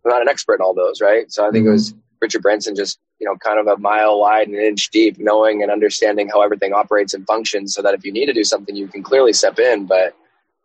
I'm 0.04 0.10
not 0.10 0.22
an 0.22 0.28
expert 0.28 0.56
in 0.56 0.60
all 0.62 0.74
those, 0.74 1.00
right? 1.00 1.30
So 1.30 1.46
I 1.46 1.50
think 1.50 1.64
mm-hmm. 1.64 1.70
it 1.70 1.72
was 1.72 1.94
Richard 2.20 2.42
Branson 2.42 2.74
just 2.74 2.98
you 3.20 3.26
know, 3.26 3.36
kind 3.36 3.58
of 3.58 3.66
a 3.66 3.76
mile 3.78 4.20
wide 4.20 4.48
and 4.48 4.56
an 4.56 4.64
inch 4.64 4.90
deep, 4.90 5.16
knowing 5.18 5.62
and 5.62 5.70
understanding 5.70 6.28
how 6.28 6.42
everything 6.42 6.72
operates 6.72 7.14
and 7.14 7.26
functions 7.26 7.74
so 7.74 7.82
that 7.82 7.94
if 7.94 8.04
you 8.04 8.12
need 8.12 8.26
to 8.26 8.32
do 8.32 8.44
something, 8.44 8.74
you 8.74 8.88
can 8.88 9.02
clearly 9.02 9.32
step 9.32 9.58
in. 9.58 9.86
But 9.86 10.16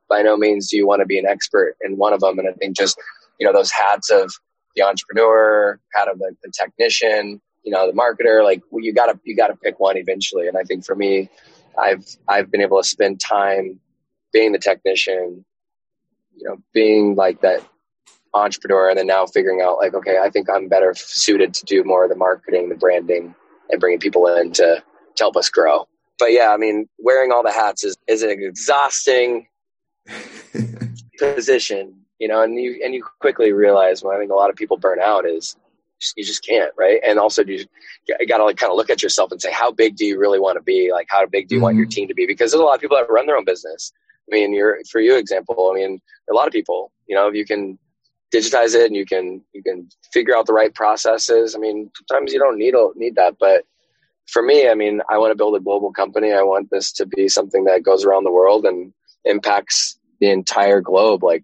by 0.10 0.22
no 0.22 0.36
means 0.36 0.70
do 0.70 0.78
you 0.78 0.88
want 0.88 1.02
to 1.02 1.06
be 1.06 1.20
an 1.20 1.26
expert 1.26 1.76
in 1.82 1.98
one 1.98 2.14
of 2.14 2.20
them. 2.20 2.40
And 2.40 2.48
I 2.48 2.52
think 2.54 2.76
just, 2.76 3.00
you 3.40 3.46
know, 3.46 3.54
those 3.54 3.72
hats 3.72 4.10
of 4.10 4.34
the 4.76 4.84
entrepreneur, 4.84 5.80
hat 5.94 6.08
of 6.08 6.20
the, 6.20 6.36
the 6.44 6.52
technician, 6.52 7.40
you 7.64 7.72
know, 7.72 7.90
the 7.90 7.98
marketer, 7.98 8.44
like 8.44 8.62
well, 8.72 8.84
you 8.84 8.94
gotta, 8.94 9.20
you 9.24 9.36
gotta 9.36 9.56
pick 9.56 9.80
one 9.80 9.98
eventually. 9.98 10.48
And 10.48 10.58
I 10.58 10.64
think 10.64 10.86
for 10.86 10.96
me, 10.96 11.30
I've, 11.78 12.06
I've 12.28 12.52
been 12.52 12.62
able 12.62 12.82
to 12.82 12.88
spend 12.88 13.20
time 13.20 13.80
being 14.34 14.52
the 14.52 14.60
technician, 14.60 15.46
you 16.36 16.48
know, 16.48 16.58
being 16.74 17.16
like 17.16 17.42
that 17.42 17.64
entrepreneur 18.34 18.90
and 18.90 18.98
then 18.98 19.08
now 19.08 19.26
figuring 19.26 19.62
out 19.62 19.78
like 19.78 19.94
okay 19.94 20.20
i 20.22 20.30
think 20.30 20.48
i'm 20.50 20.68
better 20.68 20.94
suited 20.96 21.54
to 21.54 21.66
do 21.66 21.84
more 21.84 22.04
of 22.04 22.10
the 22.10 22.16
marketing 22.16 22.70
the 22.70 22.76
branding 22.76 23.34
and 23.70 23.80
bringing 23.80 24.00
people 24.00 24.28
in 24.28 24.52
to, 24.52 24.84
to 25.16 25.24
help 25.24 25.36
us 25.36 25.50
grow 25.50 25.88
but 26.20 26.32
yeah 26.32 26.52
i 26.52 26.58
mean 26.58 26.88
wearing 27.00 27.32
all 27.32 27.42
the 27.42 27.52
hats 27.52 27.84
is, 27.84 27.98
is 28.08 28.22
exhausting 28.22 29.48
position 31.20 31.94
you 32.20 32.28
know 32.28 32.42
and 32.42 32.56
you 32.56 32.80
and 32.84 32.94
you 32.94 33.04
quickly 33.20 33.52
realize 33.52 34.04
when 34.04 34.16
i 34.16 34.20
think 34.20 34.32
a 34.32 34.36
lot 34.36 34.50
of 34.50 34.56
people 34.56 34.78
burn 34.78 35.00
out 35.02 35.26
is 35.26 35.56
you 36.16 36.24
just 36.24 36.46
can't 36.46 36.72
right 36.78 37.02
and 37.06 37.20
also 37.20 37.44
you, 37.44 37.66
you 38.08 38.28
got 38.28 38.38
to 38.38 38.46
like 38.46 38.56
kind 38.56 38.72
of 38.72 38.78
look 38.78 38.90
at 38.90 39.04
yourself 39.04 39.32
and 39.34 39.42
say 39.42 39.52
how 39.52 39.70
big 39.70 39.98
do 39.98 40.06
you 40.06 40.18
really 40.18 40.40
want 40.40 40.56
to 40.56 40.64
be 40.64 40.92
like 40.94 41.08
how 41.10 41.26
big 41.26 41.50
do 41.50 41.56
you 41.56 41.60
mm-hmm. 41.60 41.64
want 41.64 41.76
your 41.76 41.86
mm-hmm. 41.86 41.92
team 41.92 42.08
to 42.08 42.14
be 42.14 42.26
because 42.26 42.52
there's 42.52 42.62
a 42.62 42.64
lot 42.64 42.76
of 42.76 42.82
people 42.82 42.96
that 42.96 43.10
run 43.12 43.26
their 43.26 43.38
own 43.38 43.44
business 43.44 43.92
i 44.30 44.34
mean 44.34 44.54
you're 44.54 44.80
for 44.90 45.02
you 45.02 45.18
example 45.18 45.70
i 45.72 45.76
mean 45.78 46.00
a 46.30 46.34
lot 46.34 46.48
of 46.48 46.54
people 46.54 46.92
you 47.08 47.16
know 47.16 47.28
if 47.28 47.36
you 47.36 47.46
can 47.46 47.78
digitize 48.34 48.76
it 48.76 48.86
and 48.86 48.96
you 48.96 49.06
can 49.06 49.42
you 49.54 49.64
can 49.64 49.90
figure 50.14 50.36
out 50.36 50.46
the 50.46 50.54
right 50.54 50.74
processes. 50.74 51.56
I 51.56 51.60
mean, 51.60 51.90
sometimes 51.96 52.34
you 52.34 52.40
don't 52.40 52.58
need 52.58 52.76
need 52.96 53.16
that, 53.16 53.36
but 53.40 53.66
for 54.28 54.44
me, 54.44 54.70
I 54.70 54.76
mean, 54.76 55.02
I 55.10 55.18
want 55.18 55.32
to 55.32 55.36
build 55.36 55.56
a 55.56 55.60
global 55.60 55.92
company. 55.92 56.32
I 56.32 56.44
want 56.44 56.70
this 56.70 56.92
to 56.94 57.06
be 57.06 57.28
something 57.28 57.64
that 57.64 57.84
goes 57.84 58.06
around 58.06 58.24
the 58.24 58.32
world 58.32 58.66
and 58.66 58.94
impacts 59.26 59.99
the 60.20 60.30
entire 60.30 60.82
globe. 60.82 61.24
Like, 61.24 61.44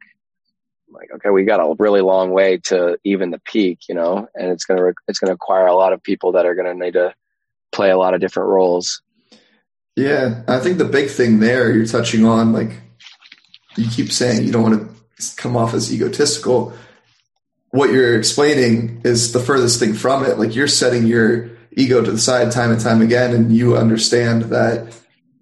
like 0.89 1.09
okay, 1.15 1.29
we 1.29 1.43
got 1.43 1.59
a 1.59 1.75
really 1.79 2.01
long 2.01 2.31
way 2.31 2.57
to 2.65 2.97
even 3.03 3.31
the 3.31 3.39
peak, 3.39 3.79
you 3.89 3.95
know, 3.95 4.27
and 4.35 4.51
it's 4.51 4.65
gonna 4.65 4.93
it's 5.07 5.19
gonna 5.19 5.33
require 5.33 5.67
a 5.67 5.75
lot 5.75 5.93
of 5.93 6.03
people 6.03 6.33
that 6.33 6.45
are 6.45 6.55
gonna 6.55 6.73
need 6.73 6.93
to 6.93 7.13
play 7.71 7.91
a 7.91 7.97
lot 7.97 8.13
of 8.13 8.21
different 8.21 8.49
roles. 8.49 9.01
Yeah, 9.95 10.43
I 10.47 10.59
think 10.59 10.77
the 10.77 10.85
big 10.85 11.09
thing 11.09 11.39
there 11.39 11.71
you're 11.71 11.85
touching 11.85 12.25
on, 12.25 12.51
like 12.51 12.71
you 13.77 13.89
keep 13.89 14.11
saying, 14.11 14.43
you 14.43 14.51
don't 14.51 14.63
want 14.63 14.89
to 15.19 15.35
come 15.37 15.55
off 15.55 15.73
as 15.73 15.93
egotistical. 15.93 16.73
What 17.69 17.91
you're 17.91 18.17
explaining 18.17 19.01
is 19.03 19.33
the 19.33 19.39
furthest 19.39 19.79
thing 19.79 19.93
from 19.93 20.25
it. 20.25 20.37
Like 20.37 20.55
you're 20.55 20.67
setting 20.67 21.07
your 21.07 21.51
ego 21.71 22.01
to 22.01 22.11
the 22.11 22.17
side 22.17 22.51
time 22.51 22.71
and 22.71 22.79
time 22.79 23.01
again, 23.01 23.33
and 23.33 23.55
you 23.55 23.77
understand 23.77 24.43
that 24.43 24.93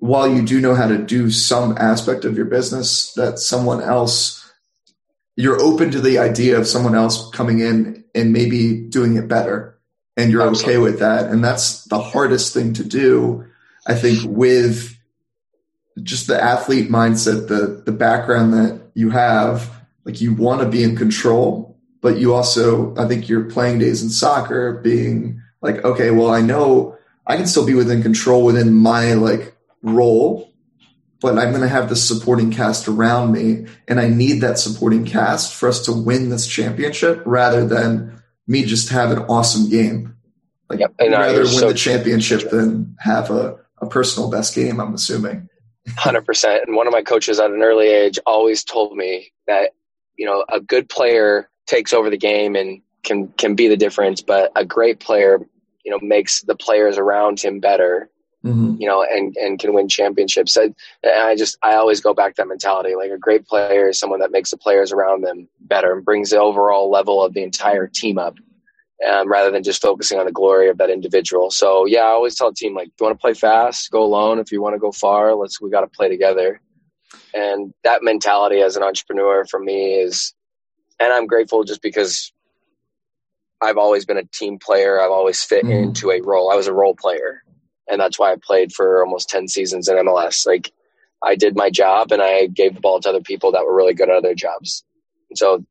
while 0.03 0.27
you 0.27 0.41
do 0.41 0.59
know 0.59 0.75
how 0.75 0.87
to 0.87 0.97
do 0.97 1.31
some 1.31 1.77
aspect 1.77 2.25
of 2.25 2.35
your 2.35 2.45
business, 2.45 3.13
that 3.13 3.39
someone 3.39 3.81
else 3.81 4.39
you're 5.35 5.61
open 5.61 5.89
to 5.89 5.99
the 5.99 6.19
idea 6.19 6.59
of 6.59 6.67
someone 6.67 6.93
else 6.93 7.31
coming 7.31 7.59
in 7.59 8.03
and 8.13 8.31
maybe 8.31 8.81
doing 8.81 9.15
it 9.15 9.27
better. 9.27 9.79
And 10.15 10.31
you're 10.31 10.47
Absolutely. 10.47 10.73
okay 10.73 10.83
with 10.83 10.99
that. 10.99 11.31
And 11.31 11.43
that's 11.43 11.85
the 11.85 11.99
hardest 11.99 12.53
thing 12.53 12.73
to 12.73 12.83
do 12.83 13.45
i 13.85 13.93
think 13.93 14.19
with 14.25 14.97
just 16.01 16.27
the 16.27 16.41
athlete 16.41 16.89
mindset 16.89 17.49
the 17.49 17.83
the 17.85 17.91
background 17.91 18.53
that 18.53 18.83
you 18.93 19.09
have, 19.09 19.71
like 20.05 20.21
you 20.21 20.33
want 20.33 20.61
to 20.61 20.69
be 20.69 20.83
in 20.83 20.95
control, 20.95 21.77
but 22.01 22.17
you 22.17 22.33
also, 22.33 22.95
I 22.95 23.07
think 23.07 23.29
your 23.29 23.45
playing 23.45 23.79
days 23.79 24.03
in 24.03 24.09
soccer 24.09 24.73
being 24.73 25.41
like, 25.61 25.83
okay, 25.83 26.11
well, 26.11 26.29
I 26.29 26.41
know 26.41 26.97
I 27.25 27.37
can 27.37 27.47
still 27.47 27.65
be 27.65 27.73
within 27.73 28.01
control 28.01 28.43
within 28.43 28.73
my 28.73 29.13
like 29.13 29.55
role, 29.83 30.51
but 31.21 31.37
I'm 31.37 31.51
going 31.51 31.61
to 31.61 31.67
have 31.67 31.89
the 31.89 31.95
supporting 31.95 32.51
cast 32.51 32.87
around 32.87 33.31
me. 33.31 33.67
And 33.87 33.99
I 33.99 34.09
need 34.09 34.41
that 34.41 34.57
supporting 34.57 35.05
cast 35.05 35.53
for 35.53 35.69
us 35.69 35.85
to 35.85 35.91
win 35.91 36.29
this 36.29 36.47
championship 36.47 37.21
rather 37.25 37.65
than 37.65 38.21
me 38.47 38.65
just 38.65 38.89
have 38.89 39.11
an 39.11 39.19
awesome 39.19 39.69
game. 39.69 40.15
Like 40.69 40.79
yep. 40.79 40.93
rather 40.99 41.43
win 41.43 41.47
so 41.47 41.67
the 41.69 41.73
championship 41.73 42.49
than 42.49 42.95
have 42.99 43.29
a, 43.29 43.57
a 43.77 43.85
personal 43.85 44.29
best 44.29 44.55
game, 44.55 44.79
I'm 44.79 44.93
assuming. 44.93 45.49
Hundred 45.97 46.25
percent. 46.25 46.63
And 46.65 46.75
one 46.75 46.87
of 46.87 46.93
my 46.93 47.01
coaches 47.01 47.39
at 47.39 47.51
an 47.51 47.61
early 47.61 47.87
age 47.87 48.17
always 48.25 48.63
told 48.63 48.95
me 48.95 49.31
that 49.47 49.71
you 50.17 50.25
know 50.25 50.45
a 50.49 50.61
good 50.61 50.87
player 50.87 51.49
takes 51.67 51.91
over 51.93 52.09
the 52.09 52.17
game 52.17 52.55
and 52.55 52.81
can 53.03 53.27
can 53.37 53.55
be 53.55 53.67
the 53.67 53.77
difference, 53.77 54.21
but 54.21 54.51
a 54.55 54.63
great 54.63 54.99
player 55.01 55.39
you 55.83 55.91
know 55.91 55.99
makes 56.01 56.41
the 56.41 56.55
players 56.55 56.97
around 56.97 57.39
him 57.41 57.59
better. 57.59 58.09
Mm-hmm. 58.45 58.75
You 58.82 58.88
know, 58.88 59.03
and 59.03 59.36
and 59.38 59.58
can 59.58 59.73
win 59.73 59.88
championships. 59.88 60.58
And 60.58 60.75
I 61.06 61.36
just 61.36 61.58
I 61.63 61.75
always 61.75 62.01
go 62.01 62.13
back 62.13 62.36
to 62.36 62.41
that 62.41 62.47
mentality. 62.47 62.93
Like 62.95 63.12
a 63.12 63.17
great 63.17 63.47
player 63.47 63.88
is 63.88 63.97
someone 63.97 64.19
that 64.19 64.32
makes 64.32 64.51
the 64.51 64.58
players 64.58 64.91
around 64.91 65.21
them 65.23 65.47
better 65.62 65.93
and 65.93 66.03
brings 66.03 66.32
the 66.32 66.39
overall 66.39 66.91
level 66.91 67.23
of 67.23 67.34
the 67.34 67.43
entire 67.43 67.88
team 67.88 68.17
up 68.17 68.36
um, 69.08 69.29
rather 69.29 69.51
than 69.51 69.63
just 69.63 69.82
focusing 69.82 70.19
on 70.19 70.25
the 70.25 70.32
glory 70.32 70.69
of 70.69 70.77
that 70.77 70.89
individual. 70.89 71.51
So 71.51 71.86
yeah, 71.86 72.01
I 72.01 72.12
always 72.12 72.36
tell 72.36 72.49
a 72.49 72.53
team 72.53 72.75
like, 72.75 72.88
do 72.88 72.93
you 72.99 73.06
want 73.06 73.17
to 73.17 73.21
play 73.21 73.34
fast, 73.34 73.91
go 73.91 74.03
alone. 74.03 74.39
If 74.39 74.51
you 74.51 74.62
want 74.62 74.75
to 74.75 74.79
go 74.79 74.91
far, 74.91 75.36
let's 75.36 75.62
we 75.62 75.69
got 75.69 75.82
to 75.82 75.88
play 75.88 76.10
together. 76.10 76.62
And 77.34 77.73
that 77.84 78.03
mentality 78.03 78.62
as 78.62 78.75
an 78.75 78.84
entrepreneur 78.84 79.45
for 79.45 79.60
me 79.60 79.95
is, 79.95 80.34
and 80.99 81.12
I'm 81.12 81.27
grateful 81.27 81.63
just 81.63 81.82
because 81.82 82.32
I've 83.62 83.77
always 83.77 84.06
been 84.06 84.17
a 84.17 84.25
team 84.25 84.60
player. 84.60 84.99
I've 84.99 85.12
always 85.12 85.43
fit 85.43 85.65
mm. 85.65 85.71
into 85.71 86.12
a 86.12 86.21
role. 86.21 86.51
I 86.51 86.56
was 86.56 86.67
a 86.67 86.73
role 86.73 86.95
player, 86.95 87.42
and 87.89 87.99
that's 87.99 88.17
why 88.17 88.31
I 88.31 88.35
played 88.41 88.73
for 88.73 89.03
almost 89.03 89.29
ten 89.29 89.47
seasons 89.47 89.87
in 89.87 89.97
MLS. 89.97 90.45
Like 90.45 90.71
I 91.21 91.35
did 91.35 91.55
my 91.55 91.69
job, 91.69 92.11
and 92.11 92.21
I 92.21 92.47
gave 92.47 92.75
the 92.75 92.81
ball 92.81 92.99
to 93.01 93.09
other 93.09 93.21
people 93.21 93.51
that 93.51 93.63
were 93.65 93.75
really 93.75 93.93
good 93.93 94.09
at 94.09 94.15
other 94.15 94.35
jobs. 94.35 94.83
And 95.29 95.37
so 95.37 95.65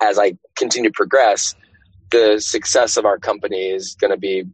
as 0.00 0.18
I 0.18 0.36
continue 0.56 0.90
to 0.90 0.94
progress, 0.94 1.54
the 2.10 2.40
success 2.40 2.96
of 2.96 3.04
our 3.04 3.18
company 3.18 3.70
is 3.70 3.94
going 3.94 4.10
to 4.10 4.16
be 4.16 4.44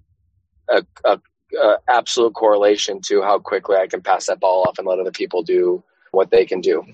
a, 0.69 0.85
a, 1.05 1.21
a, 1.61 1.77
absolute 1.89 2.35
correlation 2.35 3.01
to 3.03 3.23
how 3.23 3.39
quickly 3.39 3.77
I 3.77 3.87
can 3.87 4.01
pass 4.01 4.27
that 4.27 4.41
ball 4.41 4.65
off 4.67 4.79
and 4.79 4.87
let 4.87 4.99
other 4.99 5.11
people 5.11 5.43
do 5.43 5.83
what 6.13 6.31
they 6.31 6.47
can 6.47 6.61
do. 6.61 6.85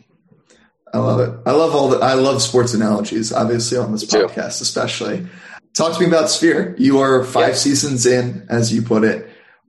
I 0.93 0.99
love 0.99 1.21
it. 1.21 1.39
I 1.47 1.53
love 1.53 1.75
all 1.75 1.89
the 1.89 1.99
I 1.99 2.15
love 2.15 2.41
sports 2.41 2.73
analogies, 2.73 3.33
obviously 3.33 3.77
on 3.77 3.93
this 3.93 4.05
podcast, 4.05 4.63
especially. 4.63 5.27
Talk 5.75 5.95
to 5.95 6.01
me 6.01 6.07
about 6.07 6.31
Sphere. 6.31 6.75
You 6.79 7.01
are 7.01 7.25
five 7.25 7.57
seasons 7.57 8.07
in, 8.07 8.47
as 8.49 8.73
you 8.73 8.81
put 8.83 9.05
it. 9.05 9.29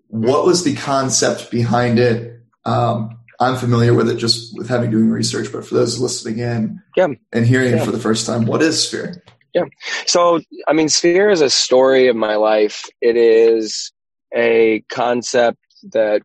What 0.10 0.46
was 0.46 0.64
the 0.64 0.76
concept 0.76 1.50
behind 1.50 2.00
it? 2.00 2.42
Um, 2.66 3.18
I'm 3.40 3.56
familiar 3.56 3.94
with 3.94 4.10
it 4.10 4.18
just 4.18 4.56
with 4.58 4.68
having 4.68 4.92
doing 4.92 5.10
research, 5.10 5.52
but 5.52 5.66
for 5.66 5.76
those 5.76 6.00
listening 6.00 6.40
in 6.40 6.82
yeah. 6.98 7.08
and 7.32 7.46
hearing 7.46 7.72
yeah. 7.72 7.82
it 7.82 7.86
for 7.86 7.92
the 7.92 8.00
first 8.00 8.26
time, 8.26 8.46
what 8.46 8.62
is 8.62 8.84
Sphere? 8.84 9.24
Yeah. 9.54 9.66
So, 10.06 10.42
I 10.68 10.74
mean, 10.74 10.90
Sphere 10.90 11.30
is 11.30 11.42
a 11.42 11.50
story 11.50 12.08
of 12.08 12.16
my 12.16 12.36
life. 12.36 12.86
It 13.02 13.16
is 13.16 13.94
a 14.36 14.84
concept 14.90 15.60
that, 15.94 16.22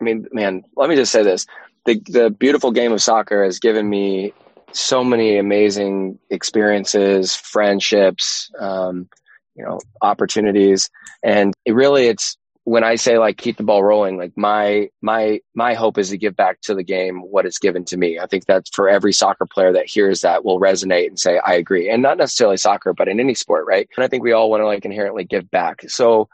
I 0.00 0.04
mean, 0.04 0.26
man, 0.32 0.64
let 0.76 0.88
me 0.88 0.96
just 0.96 1.12
say 1.12 1.22
this. 1.22 1.46
The, 1.84 2.02
the 2.08 2.30
beautiful 2.30 2.72
game 2.72 2.92
of 2.92 3.00
soccer 3.00 3.44
has 3.44 3.58
given 3.58 3.88
me 3.88 4.32
so 4.72 5.04
many 5.04 5.38
amazing 5.38 6.18
experiences, 6.30 7.36
friendships, 7.36 8.50
um, 8.58 9.08
you 9.54 9.64
know, 9.64 9.78
opportunities. 10.02 10.90
And 11.22 11.54
it 11.64 11.72
really, 11.72 12.08
it's 12.08 12.36
when 12.66 12.82
I 12.82 12.96
say 12.96 13.16
like 13.16 13.36
keep 13.36 13.58
the 13.58 13.62
ball 13.62 13.84
rolling, 13.84 14.16
like 14.16 14.32
my 14.36 14.88
my 15.00 15.40
my 15.54 15.74
hope 15.74 15.98
is 15.98 16.10
to 16.10 16.18
give 16.18 16.34
back 16.34 16.60
to 16.62 16.74
the 16.74 16.82
game 16.82 17.20
what 17.20 17.46
it's 17.46 17.60
given 17.60 17.84
to 17.84 17.96
me. 17.96 18.18
I 18.18 18.26
think 18.26 18.46
that 18.46 18.64
for 18.72 18.88
every 18.88 19.12
soccer 19.12 19.46
player 19.46 19.72
that 19.74 19.88
hears 19.88 20.22
that 20.22 20.44
will 20.44 20.58
resonate 20.58 21.06
and 21.06 21.18
say 21.18 21.38
I 21.38 21.54
agree, 21.54 21.88
and 21.88 22.02
not 22.02 22.18
necessarily 22.18 22.56
soccer, 22.56 22.92
but 22.92 23.06
in 23.06 23.20
any 23.20 23.34
sport, 23.34 23.66
right? 23.68 23.88
And 23.96 24.04
I 24.04 24.08
think 24.08 24.24
we 24.24 24.32
all 24.32 24.50
want 24.50 24.62
to 24.62 24.66
like 24.66 24.84
inherently 24.84 25.22
give 25.22 25.48
back. 25.48 25.88
So 25.88 26.28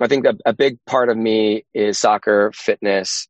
I 0.00 0.08
think 0.08 0.24
that 0.24 0.34
a 0.44 0.52
big 0.52 0.76
part 0.86 1.08
of 1.08 1.16
me 1.16 1.64
is 1.72 2.00
soccer, 2.00 2.50
fitness, 2.52 3.28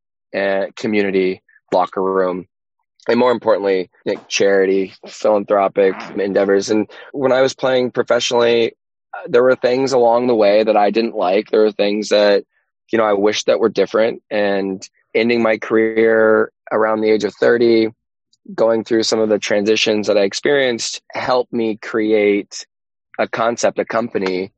community, 0.76 1.42
locker 1.74 2.02
room, 2.02 2.46
and 3.06 3.18
more 3.18 3.32
importantly, 3.32 3.90
like 4.06 4.28
charity, 4.28 4.94
philanthropic 5.06 5.94
endeavors. 6.18 6.70
And 6.70 6.90
when 7.12 7.32
I 7.32 7.42
was 7.42 7.54
playing 7.54 7.90
professionally, 7.90 8.72
there 9.26 9.42
were 9.42 9.56
things 9.56 9.92
along 9.92 10.26
the 10.26 10.34
way 10.34 10.62
that 10.62 10.76
I 10.76 10.90
didn't 10.90 11.16
like. 11.16 11.50
There 11.50 11.62
were 11.62 11.72
things 11.72 12.10
that, 12.10 12.44
you 12.90 12.98
know, 12.98 13.04
I 13.04 13.12
wish 13.12 13.44
that 13.44 13.60
were 13.60 13.68
different. 13.68 14.22
And 14.30 14.86
ending 15.14 15.42
my 15.42 15.58
career 15.58 16.52
around 16.72 17.00
the 17.00 17.10
age 17.10 17.24
of 17.24 17.34
30, 17.34 17.88
going 18.54 18.84
through 18.84 19.02
some 19.02 19.18
of 19.18 19.28
the 19.28 19.38
transitions 19.38 20.06
that 20.06 20.16
I 20.16 20.22
experienced 20.22 21.02
helped 21.12 21.52
me 21.52 21.76
create 21.76 22.66
a 23.18 23.26
concept, 23.26 23.78
a 23.78 23.84
company 23.84 24.52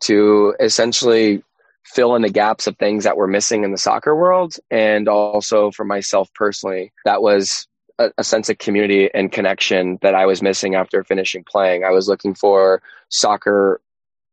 to 0.00 0.54
essentially 0.60 1.42
fill 1.84 2.14
in 2.14 2.22
the 2.22 2.30
gaps 2.30 2.66
of 2.66 2.76
things 2.76 3.04
that 3.04 3.16
were 3.16 3.26
missing 3.26 3.64
in 3.64 3.72
the 3.72 3.78
soccer 3.78 4.14
world. 4.14 4.56
And 4.70 5.08
also 5.08 5.70
for 5.70 5.84
myself 5.84 6.32
personally, 6.34 6.92
that 7.04 7.22
was 7.22 7.66
a, 7.98 8.10
a, 8.18 8.24
sense 8.24 8.48
of 8.48 8.58
community 8.58 9.10
and 9.14 9.32
connection 9.32 9.98
that 10.02 10.14
I 10.14 10.26
was 10.26 10.42
missing 10.42 10.74
after 10.74 11.04
finishing 11.04 11.44
playing. 11.44 11.84
I 11.84 11.90
was 11.90 12.08
looking 12.08 12.34
for 12.34 12.82
soccer 13.08 13.80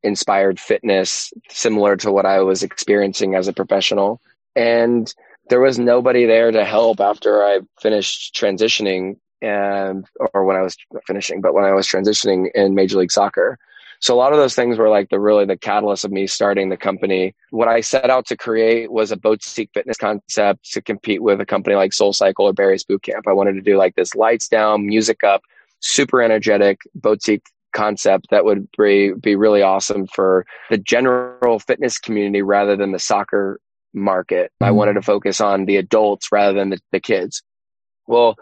inspired 0.04 0.60
fitness 0.60 1.34
similar 1.50 1.96
to 1.98 2.12
what 2.12 2.26
I 2.26 2.40
was 2.42 2.64
experiencing 2.64 3.36
as 3.36 3.48
a 3.48 3.54
professional. 3.54 4.22
And 4.56 5.14
there 5.50 5.62
was 5.62 5.80
nobody 5.80 6.26
there 6.26 6.52
to 6.52 6.66
help 6.66 7.00
after 7.00 7.44
I 7.44 7.62
finished 7.82 8.36
transitioning 8.36 9.18
and 9.42 10.06
or 10.34 10.46
when 10.46 10.56
I 10.56 10.62
was 10.62 10.76
finishing, 11.06 11.42
but 11.42 11.54
when 11.54 11.64
I 11.64 11.72
was 11.72 11.88
transitioning 11.88 12.50
in 12.56 12.76
Major 12.76 12.98
League 12.98 13.12
Soccer. 13.12 13.60
So 14.00 14.14
a 14.14 14.18
lot 14.18 14.32
of 14.32 14.38
those 14.38 14.56
things 14.56 14.78
were 14.78 14.90
like 14.90 15.10
the 15.10 15.20
really 15.20 15.46
the 15.46 15.58
catalyst 15.58 16.06
of 16.06 16.12
me 16.12 16.28
starting 16.28 16.70
the 16.70 16.78
company. 16.78 17.34
What 17.50 17.68
I 17.68 17.82
set 17.82 18.10
out 18.10 18.28
to 18.28 18.38
create 18.38 18.92
was 18.92 19.12
a 19.12 19.18
boutique 19.18 19.72
fitness 19.74 19.98
concept 19.98 20.72
to 20.74 20.82
compete 20.82 21.24
with 21.24 21.42
a 21.42 21.46
company 21.46 21.76
like 21.76 21.94
Soul 21.94 22.14
Cycle 22.14 22.46
or 22.46 22.54
Barry's 22.54 22.84
Boot 22.84 23.04
Camp. 23.04 23.28
I 23.28 23.34
wanted 23.34 23.54
to 23.54 23.62
do 23.62 23.78
like 23.78 23.96
this 23.96 24.16
lights 24.16 24.48
down, 24.48 24.86
music 24.86 25.24
up, 25.24 25.42
super 25.80 26.22
energetic 26.22 26.82
boutique 26.94 27.46
concept 27.74 28.28
that 28.32 28.46
would 28.46 28.68
be, 28.78 29.12
be 29.14 29.36
really 29.36 29.62
awesome 29.62 30.08
for 30.08 30.46
the 30.70 30.78
general 30.78 31.60
fitness 31.60 32.00
community 32.00 32.42
rather 32.42 32.76
than 32.76 32.92
the 32.92 33.00
soccer 33.00 33.60
market. 33.94 34.52
Mm-hmm. 34.56 34.66
I 34.66 34.72
wanted 34.72 34.94
to 34.94 35.02
focus 35.02 35.42
on 35.42 35.66
the 35.66 35.78
adults 35.78 36.32
rather 36.32 36.58
than 36.58 36.70
the, 36.70 36.80
the 36.92 37.00
kids. 37.00 37.44
Well, 38.08 38.36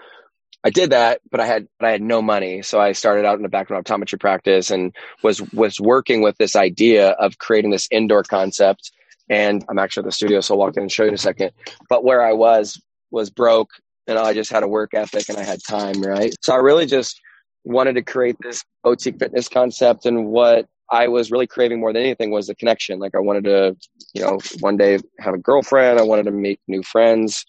I 0.63 0.71
did 0.71 0.91
that, 0.91 1.21
but 1.29 1.39
I 1.39 1.45
had 1.45 1.67
but 1.79 1.87
I 1.87 1.91
had 1.91 2.01
no 2.01 2.23
money, 2.23 2.63
so 2.63 2.79
I 2.79 2.93
started 2.93 3.23
out 3.23 3.37
in 3.37 3.43
the 3.43 3.49
back 3.49 3.69
of 3.69 3.83
optometry 3.83 4.19
practice 4.19 4.71
and 4.71 4.95
was 5.21 5.39
was 5.53 5.79
working 5.79 6.23
with 6.23 6.37
this 6.37 6.55
idea 6.55 7.09
of 7.11 7.37
creating 7.37 7.69
this 7.69 7.87
indoor 7.91 8.23
concept. 8.23 8.91
And 9.29 9.63
I'm 9.69 9.77
actually 9.77 10.01
at 10.01 10.05
the 10.05 10.11
studio, 10.11 10.41
so 10.41 10.55
I'll 10.55 10.59
walk 10.59 10.75
in 10.75 10.83
and 10.83 10.91
show 10.91 11.03
you 11.03 11.09
in 11.09 11.15
a 11.15 11.19
second. 11.19 11.51
But 11.87 12.03
where 12.03 12.25
I 12.25 12.33
was 12.33 12.81
was 13.11 13.29
broke, 13.29 13.69
and 14.07 14.17
I 14.17 14.33
just 14.33 14.51
had 14.51 14.63
a 14.63 14.67
work 14.67 14.95
ethic 14.95 15.29
and 15.29 15.37
I 15.37 15.43
had 15.43 15.59
time, 15.63 16.01
right? 16.01 16.35
So 16.41 16.53
I 16.53 16.57
really 16.57 16.87
just 16.87 17.21
wanted 17.65 17.93
to 17.95 18.01
create 18.01 18.37
this 18.41 18.63
boutique 18.83 19.19
fitness 19.19 19.49
concept 19.49 20.05
and 20.05 20.27
what 20.27 20.67
I 20.91 21.07
was 21.07 21.31
really 21.31 21.47
craving 21.47 21.79
more 21.79 21.91
than 21.91 22.03
anything 22.03 22.31
was 22.31 22.47
the 22.47 22.55
connection. 22.55 22.99
Like 22.99 23.15
I 23.15 23.19
wanted 23.19 23.45
to, 23.45 23.75
you 24.13 24.21
know, 24.21 24.39
one 24.59 24.77
day 24.77 24.99
have 25.19 25.33
a 25.33 25.37
girlfriend. 25.37 25.99
I 25.99 26.03
wanted 26.03 26.23
to 26.23 26.31
make 26.31 26.59
new 26.67 26.83
friends. 26.83 27.43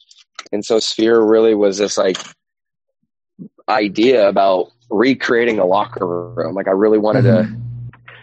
And 0.53 0.65
so 0.65 0.79
Sphere 0.79 1.21
really 1.21 1.55
was 1.55 1.79
this 1.79 1.99
like 1.99 2.17
idea 3.69 4.29
about 4.29 4.73
recreating 4.91 5.59
a 5.59 5.67
locker 5.67 6.07
room. 6.07 6.55
Like 6.55 6.69
I 6.69 6.73
really 6.73 6.99
wanted 6.99 7.25
mm-hmm. 7.25 7.55
to. 7.55 7.63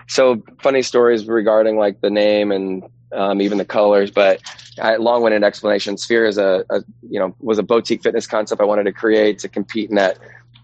So 0.07 0.43
funny 0.61 0.81
stories 0.81 1.25
regarding 1.27 1.77
like 1.77 2.01
the 2.01 2.09
name 2.09 2.51
and 2.51 2.83
um, 3.13 3.41
even 3.41 3.57
the 3.59 3.65
colors, 3.65 4.09
but 4.09 4.41
I, 4.81 4.95
long-winded 4.95 5.43
explanation. 5.43 5.97
Sphere 5.97 6.25
is 6.25 6.37
a, 6.37 6.65
a, 6.71 6.81
you 7.07 7.19
know, 7.19 7.35
was 7.39 7.59
a 7.59 7.63
boutique 7.63 8.01
fitness 8.01 8.25
concept 8.25 8.59
I 8.59 8.65
wanted 8.65 8.85
to 8.85 8.91
create 8.91 9.37
to 9.39 9.47
compete 9.47 9.89
in 9.89 9.95
that, 9.95 10.17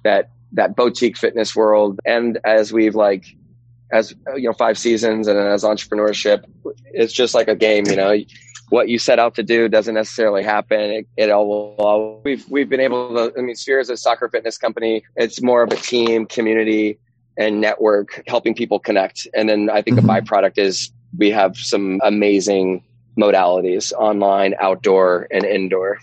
that 0.03 0.31
that 0.53 0.75
boutique 0.75 1.17
fitness 1.17 1.55
world. 1.55 1.99
And 2.05 2.39
as 2.43 2.73
we've 2.73 2.95
like, 2.95 3.25
as 3.91 4.13
you 4.35 4.43
know, 4.43 4.53
five 4.53 4.77
seasons 4.77 5.27
and 5.27 5.37
as 5.37 5.63
entrepreneurship, 5.63 6.43
it's 6.85 7.13
just 7.13 7.33
like 7.33 7.47
a 7.47 7.55
game, 7.55 7.85
you 7.87 7.95
know, 7.95 8.15
what 8.69 8.87
you 8.87 8.99
set 8.99 9.17
out 9.17 9.35
to 9.35 9.43
do 9.43 9.67
doesn't 9.67 9.95
necessarily 9.95 10.43
happen. 10.43 10.79
It, 10.79 11.07
it 11.17 11.29
all, 11.31 11.75
all, 11.79 12.21
we've, 12.23 12.47
we've 12.49 12.69
been 12.69 12.79
able 12.79 13.13
to, 13.15 13.33
I 13.37 13.41
mean, 13.41 13.55
Sphere 13.55 13.79
is 13.79 13.89
a 13.89 13.97
soccer 13.97 14.29
fitness 14.29 14.57
company. 14.57 15.03
It's 15.15 15.41
more 15.41 15.63
of 15.63 15.71
a 15.71 15.75
team, 15.75 16.27
community 16.27 16.99
and 17.37 17.61
network 17.61 18.21
helping 18.27 18.53
people 18.53 18.79
connect. 18.79 19.27
And 19.33 19.49
then 19.49 19.69
I 19.71 19.81
think 19.81 19.97
mm-hmm. 19.97 20.09
a 20.09 20.21
byproduct 20.21 20.57
is 20.57 20.91
we 21.17 21.31
have 21.31 21.57
some 21.57 21.99
amazing 22.03 22.83
modalities 23.17 23.91
online, 23.93 24.55
outdoor 24.59 25.27
and 25.31 25.45
indoor. 25.45 25.99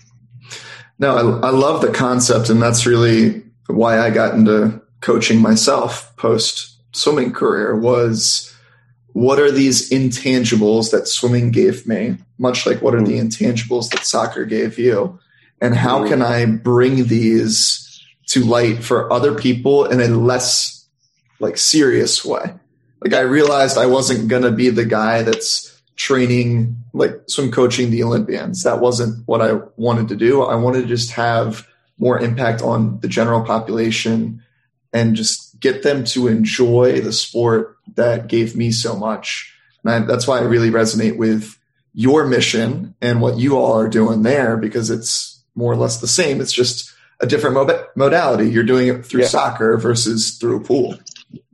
No, 0.99 1.15
I, 1.15 1.47
I 1.47 1.51
love 1.51 1.81
the 1.81 1.91
concept 1.91 2.49
and 2.49 2.61
that's 2.61 2.85
really 2.85 3.43
why 3.67 3.99
I 3.99 4.09
got 4.09 4.33
into 4.33 4.81
coaching 5.01 5.41
myself 5.41 6.15
post 6.17 6.77
swimming 6.93 7.31
career 7.31 7.75
was 7.75 8.53
what 9.13 9.39
are 9.39 9.51
these 9.51 9.89
intangibles 9.89 10.91
that 10.91 11.07
swimming 11.07 11.51
gave 11.51 11.87
me, 11.87 12.17
much 12.37 12.65
like 12.65 12.81
what 12.81 12.93
are 12.93 13.03
the 13.03 13.19
hmm. 13.19 13.27
intangibles 13.27 13.89
that 13.89 14.05
soccer 14.05 14.45
gave 14.45 14.77
you? 14.77 15.19
And 15.59 15.75
how 15.75 16.03
hmm. 16.03 16.09
can 16.09 16.21
I 16.21 16.45
bring 16.45 17.07
these 17.07 17.83
to 18.27 18.43
light 18.43 18.83
for 18.83 19.11
other 19.11 19.33
people 19.33 19.85
in 19.85 20.01
a 20.01 20.07
less 20.07 20.87
like 21.39 21.57
serious 21.57 22.23
way? 22.23 22.53
Like 23.01 23.13
I 23.13 23.21
realized 23.21 23.77
I 23.77 23.85
wasn't 23.85 24.27
going 24.27 24.43
to 24.43 24.51
be 24.51 24.69
the 24.69 24.85
guy 24.85 25.23
that's 25.23 25.81
training, 25.95 26.77
like 26.93 27.13
swim 27.27 27.51
coaching 27.51 27.89
the 27.89 28.03
Olympians. 28.03 28.63
That 28.63 28.81
wasn't 28.81 29.27
what 29.27 29.41
I 29.41 29.53
wanted 29.77 30.09
to 30.09 30.15
do. 30.15 30.43
I 30.43 30.55
wanted 30.55 30.81
to 30.81 30.87
just 30.87 31.11
have 31.11 31.67
more 31.97 32.19
impact 32.19 32.61
on 32.61 32.99
the 32.99 33.07
general 33.07 33.41
population 33.43 34.43
and 34.93 35.15
just 35.15 35.59
get 35.59 35.83
them 35.83 36.03
to 36.05 36.27
enjoy 36.27 37.01
the 37.01 37.13
sport 37.13 37.77
that 37.95 38.27
gave 38.27 38.55
me 38.55 38.71
so 38.71 38.95
much. 38.95 39.53
And 39.83 39.91
I, 39.91 39.99
that's 39.99 40.27
why 40.27 40.39
I 40.39 40.43
really 40.43 40.69
resonate 40.69 41.17
with 41.17 41.57
your 41.93 42.27
mission 42.27 42.95
and 43.01 43.21
what 43.21 43.37
you 43.37 43.57
all 43.57 43.79
are 43.79 43.89
doing 43.89 44.21
there 44.21 44.57
because 44.57 44.89
it's 44.89 45.43
more 45.55 45.73
or 45.73 45.77
less 45.77 45.99
the 45.99 46.07
same. 46.07 46.39
It's 46.39 46.53
just 46.53 46.93
a 47.19 47.25
different 47.25 47.55
mod- 47.55 47.87
modality. 47.95 48.49
You're 48.49 48.63
doing 48.63 48.87
it 48.87 49.05
through 49.05 49.21
yeah. 49.21 49.27
soccer 49.27 49.77
versus 49.77 50.37
through 50.37 50.57
a 50.57 50.63
pool. 50.63 50.97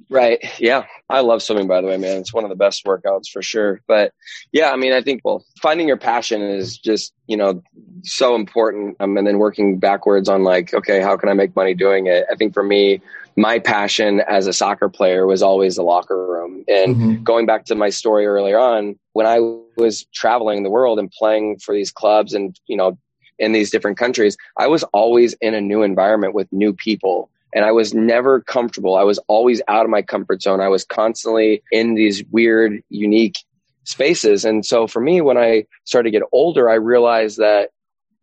Right. 0.09 0.43
Yeah. 0.59 0.85
I 1.13 1.19
love 1.19 1.43
swimming, 1.43 1.67
by 1.67 1.79
the 1.79 1.85
way, 1.85 1.97
man. 1.97 2.17
It's 2.17 2.33
one 2.33 2.43
of 2.43 2.49
the 2.49 2.55
best 2.55 2.85
workouts 2.85 3.29
for 3.31 3.43
sure. 3.43 3.81
But 3.87 4.13
yeah, 4.51 4.71
I 4.71 4.77
mean, 4.77 4.93
I 4.93 5.01
think, 5.03 5.21
well, 5.23 5.45
finding 5.61 5.87
your 5.87 5.97
passion 5.97 6.41
is 6.41 6.75
just, 6.75 7.13
you 7.27 7.37
know, 7.37 7.61
so 8.03 8.33
important. 8.33 8.97
Um, 8.99 9.15
and 9.15 9.27
then 9.27 9.37
working 9.37 9.77
backwards 9.77 10.27
on 10.27 10.43
like, 10.43 10.73
okay, 10.73 11.01
how 11.01 11.15
can 11.15 11.29
I 11.29 11.33
make 11.33 11.55
money 11.55 11.75
doing 11.75 12.07
it? 12.07 12.25
I 12.31 12.35
think 12.35 12.55
for 12.55 12.63
me, 12.63 12.99
my 13.35 13.59
passion 13.59 14.21
as 14.21 14.47
a 14.47 14.53
soccer 14.53 14.89
player 14.89 15.27
was 15.27 15.43
always 15.43 15.75
the 15.75 15.83
locker 15.83 16.27
room. 16.27 16.65
And 16.67 16.95
mm-hmm. 16.95 17.23
going 17.23 17.45
back 17.45 17.65
to 17.65 17.75
my 17.75 17.89
story 17.89 18.25
earlier 18.25 18.57
on, 18.57 18.97
when 19.11 19.27
I 19.27 19.39
was 19.77 20.07
traveling 20.15 20.63
the 20.63 20.71
world 20.71 20.97
and 20.97 21.11
playing 21.11 21.59
for 21.59 21.75
these 21.75 21.91
clubs 21.91 22.33
and, 22.33 22.59
you 22.65 22.75
know, 22.75 22.97
in 23.37 23.51
these 23.51 23.69
different 23.69 23.97
countries, 23.97 24.35
I 24.57 24.65
was 24.65 24.83
always 24.85 25.33
in 25.41 25.53
a 25.53 25.61
new 25.61 25.83
environment 25.83 26.33
with 26.33 26.51
new 26.51 26.73
people 26.73 27.29
and 27.53 27.65
I 27.65 27.71
was 27.71 27.93
never 27.93 28.41
comfortable. 28.41 28.95
I 28.95 29.03
was 29.03 29.19
always 29.27 29.61
out 29.67 29.85
of 29.85 29.91
my 29.91 30.01
comfort 30.01 30.41
zone. 30.41 30.61
I 30.61 30.67
was 30.67 30.83
constantly 30.83 31.63
in 31.71 31.95
these 31.95 32.23
weird, 32.31 32.81
unique 32.89 33.37
spaces. 33.83 34.45
And 34.45 34.65
so 34.65 34.87
for 34.87 35.01
me, 35.01 35.21
when 35.21 35.37
I 35.37 35.65
started 35.83 36.11
to 36.11 36.19
get 36.19 36.27
older, 36.31 36.69
I 36.69 36.75
realized 36.75 37.37
that 37.37 37.69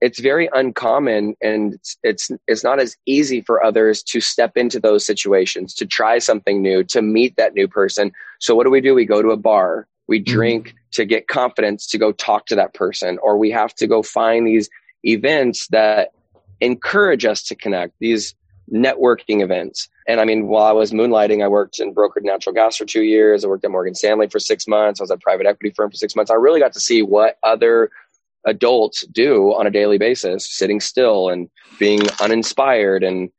it's 0.01 0.19
very 0.19 0.49
uncommon 0.55 1.37
and 1.43 1.75
it's, 1.75 1.97
it's, 2.03 2.31
it's 2.49 2.65
not 2.65 2.81
as 2.81 2.97
easy 3.05 3.43
for 3.43 3.63
others 3.63 4.03
to 4.05 4.21
step 4.21 4.57
into 4.57 4.81
those 4.81 5.05
situations, 5.05 5.75
to 5.75 5.87
try 5.87 6.19
something 6.19 6.63
new, 6.63 6.83
to 6.85 7.03
meet 7.03 7.37
that 7.37 7.55
new 7.55 7.69
person. 7.69 8.11
So 8.41 8.55
what 8.55 8.65
do 8.65 8.71
we 8.71 8.81
do? 8.81 8.95
We 8.95 9.05
go 9.05 9.21
to 9.21 9.31
a 9.31 9.37
bar, 9.37 9.87
we 10.09 10.19
mm-hmm. 10.19 10.33
drink 10.33 10.69
mm-hmm. 10.69 10.77
to 10.93 11.05
get 11.05 11.29
confidence 11.29 11.87
to 11.89 11.99
go 11.99 12.13
talk 12.13 12.47
to 12.47 12.55
that 12.57 12.73
person, 12.73 13.19
or 13.23 13.37
we 13.37 13.51
have 13.51 13.75
to 13.75 13.87
go 13.87 14.03
find 14.03 14.47
these 14.47 14.71
events 15.05 15.67
that 15.69 16.13
encourage 16.61 17.27
us 17.27 17.43
to 17.45 17.55
connect. 17.55 17.95
These 18.01 18.35
networking 18.73 19.43
events. 19.43 19.89
And 20.07 20.21
I 20.21 20.25
mean, 20.25 20.47
while 20.47 20.65
I 20.65 20.73
was 20.73 20.93
moonlighting, 20.93 21.43
I 21.43 21.49
worked 21.49 21.81
in 21.81 21.95
brokered 21.95 22.23
natural 22.23 22.55
gas 22.55 22.77
for 22.77 22.85
two 22.85 23.03
years. 23.03 23.45
I 23.45 23.49
worked 23.49 23.65
at 23.65 23.71
Morgan 23.71 23.95
Stanley 23.95 24.29
for 24.29 24.39
six 24.39 24.67
months. 24.67 25.01
I 25.01 25.05
was 25.05 25.11
at 25.11 25.19
a 25.19 25.21
private 25.21 25.47
equity 25.47 25.73
firm 25.75 25.91
for 25.91 25.97
six 25.97 26.15
months. 26.17 26.31
I 26.31 26.35
really 26.35 26.61
got 26.61 26.73
to 26.75 26.81
see 26.81 27.03
what 27.03 27.39
other 27.43 27.91
adults 28.47 29.07
do 29.13 29.55
on 29.55 29.67
a 29.67 29.71
daily 29.71 29.99
basis, 29.99 30.47
sitting 30.47 30.81
still 30.81 31.29
and 31.29 31.49
being 31.79 32.01
uninspired 32.21 33.03
and 33.03 33.31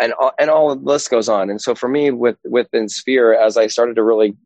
and 0.00 0.12
and 0.38 0.50
all 0.50 0.74
the 0.74 0.82
list 0.82 1.10
goes 1.10 1.28
on. 1.28 1.50
And 1.50 1.60
so 1.60 1.74
for 1.74 1.88
me, 1.88 2.10
with 2.10 2.36
within 2.44 2.88
Sphere, 2.88 3.34
as 3.34 3.56
I 3.56 3.66
started 3.66 3.96
to 3.96 4.02
really 4.02 4.36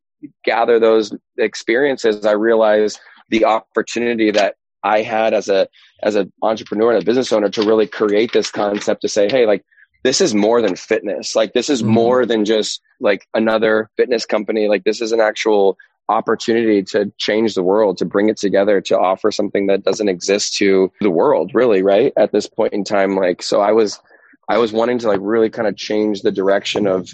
gather 0.45 0.79
those 0.79 1.15
experiences, 1.39 2.27
I 2.27 2.33
realized 2.33 3.01
the 3.31 3.45
opportunity 3.45 4.31
that 4.31 4.57
I 4.83 5.03
had 5.03 5.33
as 5.35 5.49
a 5.49 5.69
as 6.03 6.17
an 6.17 6.33
entrepreneur 6.43 6.93
and 6.93 7.03
a 7.03 7.05
business 7.05 7.33
owner 7.33 7.49
to 7.51 7.63
really 7.63 7.87
create 7.87 8.33
this 8.33 8.51
concept 8.51 9.03
to 9.03 9.09
say, 9.09 9.29
hey, 9.31 9.47
like 9.47 9.65
this 10.03 10.21
is 10.21 10.35
more 10.35 10.61
than 10.61 10.77
fitness. 10.77 11.37
Like 11.37 11.53
this 11.53 11.71
is 11.71 11.83
mm-hmm. 11.83 11.93
more 11.93 12.27
than 12.27 12.45
just 12.45 12.81
like 13.01 13.27
another 13.35 13.91
fitness 13.97 14.27
company. 14.27 14.69
Like 14.69 14.85
this 14.85 15.01
is 15.01 15.13
an 15.13 15.21
actual 15.21 15.79
opportunity 16.09 16.83
to 16.83 17.13
change 17.17 17.55
the 17.55 17.63
world, 17.63 17.99
to 17.99 18.05
bring 18.05 18.29
it 18.29 18.37
together, 18.37 18.81
to 18.83 18.99
offer 18.99 19.31
something 19.31 19.67
that 19.67 19.85
doesn't 19.85 20.09
exist 20.09 20.57
to 20.57 20.93
the 21.01 21.11
world, 21.11 21.53
really, 21.55 21.83
right? 21.83 22.13
At 22.17 22.33
this 22.33 22.47
point 22.47 22.73
in 22.73 22.85
time. 22.85 23.17
Like 23.17 23.43
so 23.43 23.61
I 23.61 23.73
was 23.73 24.01
I 24.49 24.59
was 24.59 24.73
wanting 24.73 24.99
to 24.99 25.09
like 25.09 25.21
really 25.23 25.51
kind 25.51 25.69
of 25.69 25.77
change 25.77 26.23
the 26.23 26.33
direction 26.33 26.87
of 26.87 27.11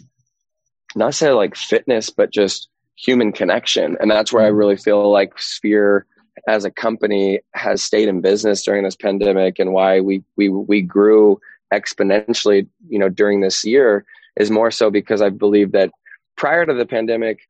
not 0.96 1.14
say 1.14 1.30
like 1.30 1.54
fitness, 1.54 2.10
but 2.10 2.32
just 2.32 2.68
human 2.96 3.32
connection. 3.32 3.96
And 4.00 4.10
that's 4.10 4.32
where 4.32 4.44
I 4.44 4.48
mm-hmm. 4.48 4.56
really 4.56 4.76
feel 4.76 5.12
like 5.12 5.38
Sphere 5.38 6.06
as 6.46 6.64
a 6.64 6.70
company 6.70 7.40
has 7.52 7.82
stayed 7.82 8.08
in 8.08 8.20
business 8.20 8.64
during 8.64 8.84
this 8.84 8.96
pandemic 8.96 9.58
and 9.58 9.72
why 9.72 10.00
we 10.00 10.22
we 10.36 10.48
we 10.48 10.80
grew 10.80 11.40
exponentially, 11.72 12.66
you 12.88 12.98
know, 12.98 13.08
during 13.08 13.40
this 13.40 13.64
year 13.64 14.04
is 14.36 14.50
more 14.50 14.70
so 14.70 14.90
because 14.90 15.20
I 15.20 15.28
believe 15.30 15.72
that 15.72 15.90
prior 16.36 16.64
to 16.64 16.74
the 16.74 16.86
pandemic, 16.86 17.40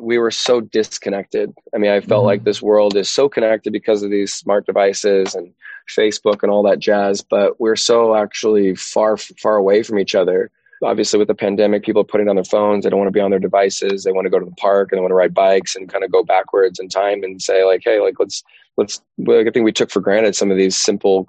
we 0.00 0.18
were 0.18 0.30
so 0.30 0.60
disconnected. 0.60 1.52
I 1.74 1.78
mean, 1.78 1.90
I 1.90 2.00
felt 2.00 2.20
mm-hmm. 2.20 2.26
like 2.26 2.44
this 2.44 2.62
world 2.62 2.96
is 2.96 3.10
so 3.10 3.28
connected 3.28 3.72
because 3.72 4.02
of 4.02 4.10
these 4.10 4.32
smart 4.32 4.66
devices 4.66 5.34
and 5.34 5.52
Facebook 5.88 6.42
and 6.42 6.50
all 6.50 6.62
that 6.62 6.78
jazz, 6.78 7.22
but 7.22 7.60
we're 7.60 7.76
so 7.76 8.14
actually 8.14 8.74
far, 8.76 9.16
far 9.16 9.56
away 9.56 9.82
from 9.82 9.98
each 9.98 10.14
other. 10.14 10.50
Obviously, 10.82 11.18
with 11.18 11.28
the 11.28 11.34
pandemic, 11.34 11.82
people 11.82 12.00
are 12.00 12.06
putting 12.06 12.28
on 12.28 12.36
their 12.36 12.44
phones. 12.44 12.84
They 12.84 12.90
don't 12.90 12.98
want 12.98 13.08
to 13.08 13.12
be 13.12 13.20
on 13.20 13.30
their 13.30 13.38
devices. 13.38 14.04
They 14.04 14.12
want 14.12 14.24
to 14.24 14.30
go 14.30 14.38
to 14.38 14.46
the 14.46 14.52
park 14.52 14.90
and 14.90 14.96
they 14.96 15.02
want 15.02 15.10
to 15.10 15.16
ride 15.16 15.34
bikes 15.34 15.76
and 15.76 15.90
kind 15.90 16.04
of 16.04 16.10
go 16.10 16.22
backwards 16.22 16.78
in 16.78 16.88
time 16.88 17.22
and 17.22 17.42
say, 17.42 17.64
like, 17.64 17.82
hey, 17.84 18.00
like, 18.00 18.18
let's, 18.18 18.42
let's, 18.78 19.02
well, 19.18 19.40
I 19.40 19.50
think 19.50 19.64
we 19.64 19.72
took 19.72 19.90
for 19.90 20.00
granted 20.00 20.34
some 20.34 20.50
of 20.50 20.56
these 20.56 20.76
simple 20.76 21.26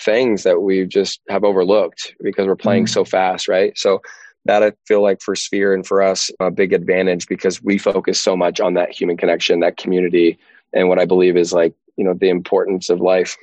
things 0.00 0.44
that 0.44 0.60
we 0.60 0.86
just 0.86 1.20
have 1.28 1.44
overlooked 1.44 2.14
because 2.22 2.46
we're 2.46 2.56
playing 2.56 2.84
mm-hmm. 2.84 2.92
so 2.92 3.04
fast, 3.04 3.48
right? 3.48 3.76
So 3.76 4.00
that 4.44 4.62
I 4.62 4.72
feel 4.86 5.02
like 5.02 5.20
for 5.20 5.34
Sphere 5.34 5.74
and 5.74 5.86
for 5.86 6.02
us, 6.02 6.30
a 6.40 6.50
big 6.50 6.72
advantage 6.72 7.26
because 7.26 7.62
we 7.62 7.78
focus 7.78 8.20
so 8.20 8.36
much 8.36 8.60
on 8.60 8.74
that 8.74 8.92
human 8.92 9.16
connection, 9.16 9.60
that 9.60 9.76
community, 9.76 10.38
and 10.72 10.88
what 10.88 10.98
I 10.98 11.04
believe 11.04 11.36
is 11.36 11.52
like, 11.52 11.74
you 11.96 12.04
know, 12.04 12.14
the 12.14 12.28
importance 12.28 12.88
of 12.90 13.00
life. 13.00 13.36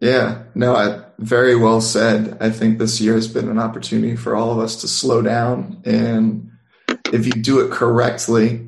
Yeah, 0.00 0.42
no, 0.54 0.74
I, 0.74 1.04
very 1.18 1.56
well 1.56 1.80
said. 1.80 2.36
I 2.40 2.50
think 2.50 2.78
this 2.78 3.00
year 3.00 3.14
has 3.14 3.28
been 3.28 3.48
an 3.48 3.58
opportunity 3.58 4.16
for 4.16 4.36
all 4.36 4.50
of 4.50 4.58
us 4.58 4.80
to 4.80 4.88
slow 4.88 5.22
down 5.22 5.80
and 5.84 6.50
if 7.12 7.26
you 7.26 7.32
do 7.32 7.60
it 7.60 7.70
correctly, 7.70 8.66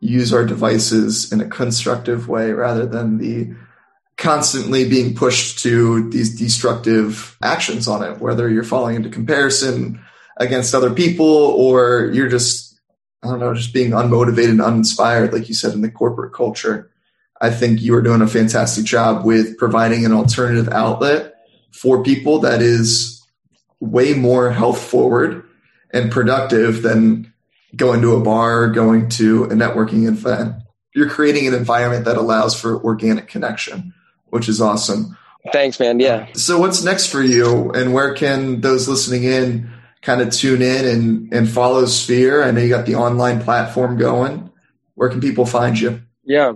use 0.00 0.32
our 0.32 0.44
devices 0.44 1.32
in 1.32 1.40
a 1.40 1.48
constructive 1.48 2.28
way 2.28 2.52
rather 2.52 2.86
than 2.86 3.18
the 3.18 3.54
constantly 4.16 4.88
being 4.88 5.14
pushed 5.14 5.58
to 5.60 6.08
these 6.10 6.38
destructive 6.38 7.36
actions 7.42 7.86
on 7.86 8.02
it, 8.02 8.18
whether 8.18 8.48
you're 8.48 8.64
falling 8.64 8.96
into 8.96 9.10
comparison 9.10 10.00
against 10.38 10.74
other 10.74 10.90
people 10.90 11.26
or 11.26 12.10
you're 12.12 12.28
just, 12.28 12.78
I 13.22 13.28
don't 13.28 13.40
know, 13.40 13.54
just 13.54 13.74
being 13.74 13.90
unmotivated 13.90 14.50
and 14.50 14.62
uninspired, 14.62 15.32
like 15.32 15.48
you 15.48 15.54
said, 15.54 15.74
in 15.74 15.82
the 15.82 15.90
corporate 15.90 16.32
culture. 16.32 16.90
I 17.40 17.50
think 17.50 17.82
you 17.82 17.94
are 17.94 18.02
doing 18.02 18.22
a 18.22 18.26
fantastic 18.26 18.86
job 18.86 19.24
with 19.26 19.58
providing 19.58 20.06
an 20.06 20.12
alternative 20.12 20.70
outlet 20.70 21.34
for 21.72 22.02
people 22.02 22.38
that 22.40 22.62
is 22.62 23.22
way 23.80 24.14
more 24.14 24.50
health 24.50 24.82
forward 24.82 25.46
and 25.92 26.10
productive 26.10 26.80
than 26.80 27.32
going 27.74 28.00
to 28.00 28.16
a 28.16 28.20
bar, 28.20 28.70
going 28.70 29.10
to 29.10 29.44
a 29.44 29.48
networking 29.48 30.08
event. 30.08 30.54
You're 30.94 31.10
creating 31.10 31.46
an 31.46 31.52
environment 31.52 32.06
that 32.06 32.16
allows 32.16 32.58
for 32.58 32.82
organic 32.82 33.28
connection 33.28 33.92
which 34.30 34.48
is 34.48 34.60
awesome. 34.60 35.16
Thanks, 35.52 35.78
man. 35.78 36.00
Yeah. 36.00 36.26
So 36.34 36.58
what's 36.58 36.82
next 36.82 37.06
for 37.06 37.22
you 37.22 37.70
and 37.72 37.92
where 37.92 38.14
can 38.14 38.60
those 38.60 38.88
listening 38.88 39.24
in 39.24 39.70
kind 40.02 40.20
of 40.20 40.30
tune 40.30 40.62
in 40.62 40.84
and, 40.84 41.32
and 41.32 41.48
follow 41.48 41.84
Sphere? 41.86 42.42
I 42.42 42.50
know 42.50 42.60
you 42.60 42.68
got 42.68 42.86
the 42.86 42.96
online 42.96 43.42
platform 43.42 43.96
going. 43.96 44.50
Where 44.94 45.08
can 45.08 45.20
people 45.20 45.46
find 45.46 45.78
you? 45.78 46.02
Yeah. 46.24 46.54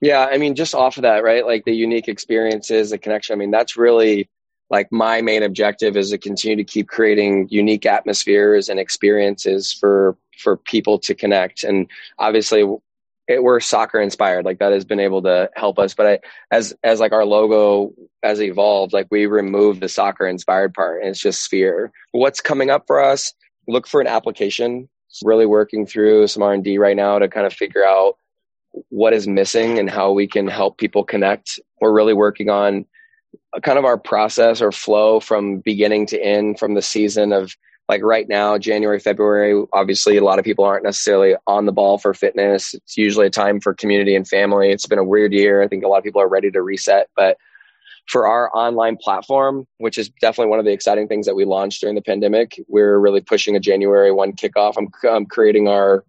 Yeah. 0.00 0.28
I 0.30 0.38
mean, 0.38 0.54
just 0.54 0.74
off 0.74 0.96
of 0.96 1.02
that, 1.02 1.24
right? 1.24 1.44
Like 1.44 1.64
the 1.64 1.74
unique 1.74 2.08
experiences, 2.08 2.90
the 2.90 2.98
connection. 2.98 3.32
I 3.32 3.36
mean, 3.36 3.50
that's 3.50 3.76
really 3.76 4.28
like 4.70 4.92
my 4.92 5.22
main 5.22 5.42
objective 5.42 5.96
is 5.96 6.10
to 6.10 6.18
continue 6.18 6.56
to 6.56 6.64
keep 6.64 6.88
creating 6.88 7.48
unique 7.50 7.86
atmospheres 7.86 8.68
and 8.68 8.78
experiences 8.78 9.72
for 9.72 10.16
for 10.38 10.56
people 10.56 10.98
to 11.00 11.14
connect 11.14 11.64
and 11.64 11.88
obviously 12.18 12.62
it, 13.28 13.42
we're 13.42 13.60
soccer 13.60 14.00
inspired. 14.00 14.44
Like 14.44 14.58
that 14.58 14.72
has 14.72 14.84
been 14.84 15.00
able 15.00 15.22
to 15.22 15.50
help 15.54 15.78
us. 15.78 15.94
But 15.94 16.06
I, 16.06 16.18
as 16.50 16.74
as 16.82 16.98
like 16.98 17.12
our 17.12 17.26
logo 17.26 17.92
has 18.22 18.40
evolved 18.40 18.92
like 18.92 19.06
we 19.10 19.26
removed 19.26 19.80
the 19.80 19.88
soccer 19.88 20.26
inspired 20.26 20.74
part 20.74 21.00
and 21.00 21.10
it's 21.10 21.20
just 21.20 21.44
sphere 21.44 21.92
what's 22.10 22.40
coming 22.40 22.68
up 22.68 22.84
for 22.86 23.00
us 23.00 23.32
look 23.68 23.86
for 23.86 24.00
an 24.00 24.06
application. 24.06 24.88
Really 25.24 25.46
working 25.46 25.86
through 25.86 26.26
some 26.26 26.42
r&d 26.42 26.78
right 26.78 26.96
now 26.96 27.18
to 27.18 27.28
kind 27.28 27.46
of 27.46 27.52
figure 27.52 27.84
out 27.84 28.16
what 28.90 29.12
is 29.12 29.26
missing 29.26 29.78
and 29.78 29.88
how 29.88 30.12
we 30.12 30.26
can 30.26 30.46
help 30.46 30.78
people 30.78 31.02
connect. 31.02 31.58
We're 31.80 31.92
really 31.92 32.14
working 32.14 32.50
on 32.50 32.84
kind 33.62 33.78
of 33.78 33.84
our 33.84 33.98
process 33.98 34.60
or 34.60 34.70
flow 34.70 35.18
from 35.18 35.58
beginning 35.58 36.06
to 36.06 36.22
end 36.22 36.58
from 36.58 36.74
the 36.74 36.82
season 36.82 37.32
of 37.32 37.56
like 37.88 38.02
right 38.02 38.28
now, 38.28 38.58
January, 38.58 39.00
February, 39.00 39.64
obviously 39.72 40.16
a 40.16 40.24
lot 40.24 40.38
of 40.38 40.44
people 40.44 40.64
aren't 40.64 40.84
necessarily 40.84 41.34
on 41.46 41.64
the 41.64 41.72
ball 41.72 41.96
for 41.96 42.12
fitness. 42.12 42.74
It's 42.74 42.96
usually 42.96 43.26
a 43.26 43.30
time 43.30 43.60
for 43.60 43.72
community 43.72 44.14
and 44.14 44.28
family. 44.28 44.70
It's 44.70 44.86
been 44.86 44.98
a 44.98 45.04
weird 45.04 45.32
year. 45.32 45.62
I 45.62 45.68
think 45.68 45.84
a 45.84 45.88
lot 45.88 45.98
of 45.98 46.04
people 46.04 46.20
are 46.20 46.28
ready 46.28 46.50
to 46.50 46.62
reset, 46.62 47.08
but 47.16 47.38
for 48.06 48.26
our 48.26 48.50
online 48.54 48.96
platform, 48.96 49.66
which 49.78 49.98
is 49.98 50.08
definitely 50.20 50.50
one 50.50 50.58
of 50.58 50.64
the 50.64 50.72
exciting 50.72 51.08
things 51.08 51.26
that 51.26 51.34
we 51.34 51.44
launched 51.44 51.80
during 51.80 51.94
the 51.94 52.02
pandemic, 52.02 52.60
we're 52.68 52.98
really 52.98 53.20
pushing 53.20 53.56
a 53.56 53.60
January 53.60 54.12
1 54.12 54.32
kickoff. 54.32 54.74
I'm, 54.76 54.88
I'm 55.08 55.26
creating 55.26 55.68
our 55.68 56.04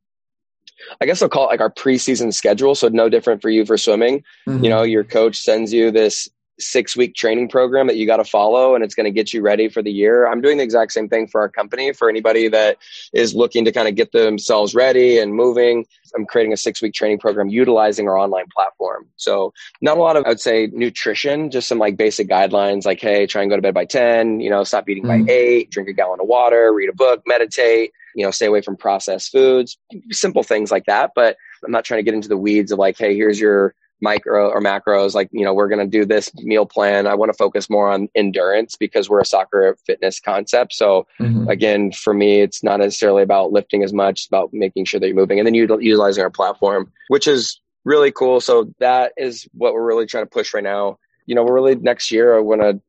I 1.02 1.06
guess 1.06 1.22
I'll 1.22 1.28
call 1.30 1.44
it 1.46 1.52
like 1.52 1.60
our 1.60 1.70
preseason 1.72 2.34
schedule. 2.34 2.74
So 2.74 2.88
no 2.88 3.10
different 3.10 3.42
for 3.42 3.50
you 3.50 3.66
for 3.66 3.78
swimming. 3.78 4.24
Mm-hmm. 4.48 4.64
You 4.64 4.70
know, 4.70 4.84
your 4.84 5.04
coach 5.04 5.38
sends 5.38 5.74
you 5.74 5.92
this 5.92 6.30
six 6.60 6.96
week 6.96 7.16
training 7.16 7.48
program 7.48 7.88
that 7.88 7.98
you 7.98 8.06
got 8.06 8.18
to 8.18 8.24
follow 8.24 8.76
and 8.76 8.84
it's 8.84 8.96
going 8.96 9.06
to 9.06 9.12
get 9.12 9.34
you 9.34 9.42
ready 9.42 9.70
for 9.70 9.82
the 9.82 9.92
year. 9.92 10.28
I'm 10.28 10.42
doing 10.42 10.58
the 10.58 10.64
exact 10.64 10.92
same 10.92 11.08
thing 11.08 11.28
for 11.28 11.42
our 11.42 11.50
company 11.50 11.94
for 11.94 12.10
anybody 12.10 12.48
that 12.50 12.78
is 13.14 13.34
looking 13.34 13.66
to 13.66 13.72
kind 13.72 13.88
of 13.88 13.96
get 13.96 14.12
themselves 14.12 14.76
ready 14.76 15.18
and 15.20 15.34
moving. 15.34 15.86
I'm 16.16 16.26
creating 16.26 16.54
a 16.54 16.58
six 16.58 16.82
week 16.82 16.94
training 16.94 17.20
program 17.20 17.50
utilizing 17.50 18.08
our 18.08 18.18
online 18.18 18.46
platform. 18.54 19.08
So 19.16 19.54
not 19.82 19.98
a 19.98 20.02
lot 20.02 20.18
of, 20.18 20.26
I 20.26 20.30
would 20.30 20.40
say 20.40 20.70
nutrition, 20.72 21.52
just 21.52 21.68
some 21.68 21.80
like 21.80 21.98
basic 21.98 22.28
guidelines 22.28 22.86
like, 22.86 23.00
Hey, 23.00 23.26
try 23.26 23.42
and 23.42 23.50
go 23.50 23.56
to 23.56 23.62
bed 23.62 23.74
by 23.74 23.86
10, 23.86 24.40
you 24.40 24.50
know, 24.50 24.64
stop 24.64 24.90
eating 24.90 25.04
mm. 25.04 25.26
by 25.26 25.32
eight, 25.32 25.70
drink 25.70 25.90
a 25.90 25.94
gallon 25.94 26.20
of 26.22 26.28
water, 26.28 26.74
read 26.74 26.90
a 26.90 26.94
book, 26.94 27.24
meditate, 27.26 27.92
you 28.16 28.26
know, 28.26 28.32
stay 28.32 28.48
away 28.48 28.62
from 28.62 28.76
processed 28.76 29.32
foods, 29.32 29.78
simple 30.12 30.44
things 30.44 30.72
like 30.72 30.86
that. 30.86 31.12
But 31.16 31.38
I'm 31.64 31.72
not 31.72 31.86
trying 31.86 32.00
to 32.00 32.04
get 32.04 32.14
into 32.14 32.30
the 32.30 32.38
weeds 32.38 32.72
of 32.72 32.80
like, 32.80 32.98
Hey, 32.98 33.16
here's 33.16 33.40
your 33.40 33.76
micro 34.02 34.50
or 34.50 34.62
macros 34.62 35.14
like 35.14 35.30
you 35.32 35.44
know 35.44 35.54
we're 35.54 35.68
going 35.68 35.80
to 35.80 36.00
do 36.00 36.06
this 36.06 36.34
meal 36.36 36.66
plan. 36.66 37.08
I 37.08 37.16
want 37.16 37.30
to 37.30 37.38
focus 37.38 37.70
more 37.70 37.92
on 37.92 38.10
endurance 38.16 38.76
because 38.76 39.10
we're 39.10 39.22
a 39.22 39.26
soccer 39.26 39.78
fitness 39.86 40.20
concept. 40.20 40.74
So 40.74 41.08
mm-hmm. 41.20 41.50
again 41.50 41.92
for 41.92 42.14
me 42.14 42.42
it's 42.42 42.64
not 42.64 42.80
necessarily 42.80 43.24
about 43.24 43.52
lifting 43.52 43.84
as 43.84 43.94
much 43.94 44.22
it's 44.22 44.28
about 44.28 44.54
making 44.54 44.86
sure 44.86 45.00
that 45.00 45.08
you're 45.08 45.16
moving 45.16 45.40
and 45.40 45.46
then 45.46 45.54
you 45.54 45.68
utilizing 45.80 46.24
our 46.24 46.30
platform 46.30 46.92
which 47.10 47.28
is 47.28 47.60
really 47.86 48.12
cool. 48.12 48.42
So 48.42 48.74
that 48.80 49.14
is 49.18 49.48
what 49.54 49.74
we're 49.74 49.86
really 49.86 50.06
trying 50.06 50.26
to 50.26 50.30
push 50.30 50.54
right 50.54 50.64
now. 50.64 51.00
You 51.26 51.36
know 51.36 51.44
we're 51.44 51.56
really 51.56 51.76
next 51.76 52.12
year 52.12 52.36
i 52.36 52.40
want 52.40 52.62
to 52.62 52.82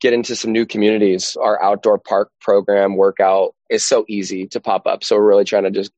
get 0.00 0.12
into 0.12 0.36
some 0.36 0.52
new 0.52 0.66
communities. 0.66 1.36
Our 1.40 1.62
outdoor 1.62 1.98
park 1.98 2.30
program 2.40 2.96
workout 2.96 3.54
is 3.68 3.84
so 3.84 4.04
easy 4.08 4.46
to 4.48 4.60
pop 4.60 4.86
up. 4.86 5.02
So 5.02 5.16
we're 5.16 5.26
really 5.26 5.44
trying 5.44 5.64
to 5.64 5.70
just 5.70 5.92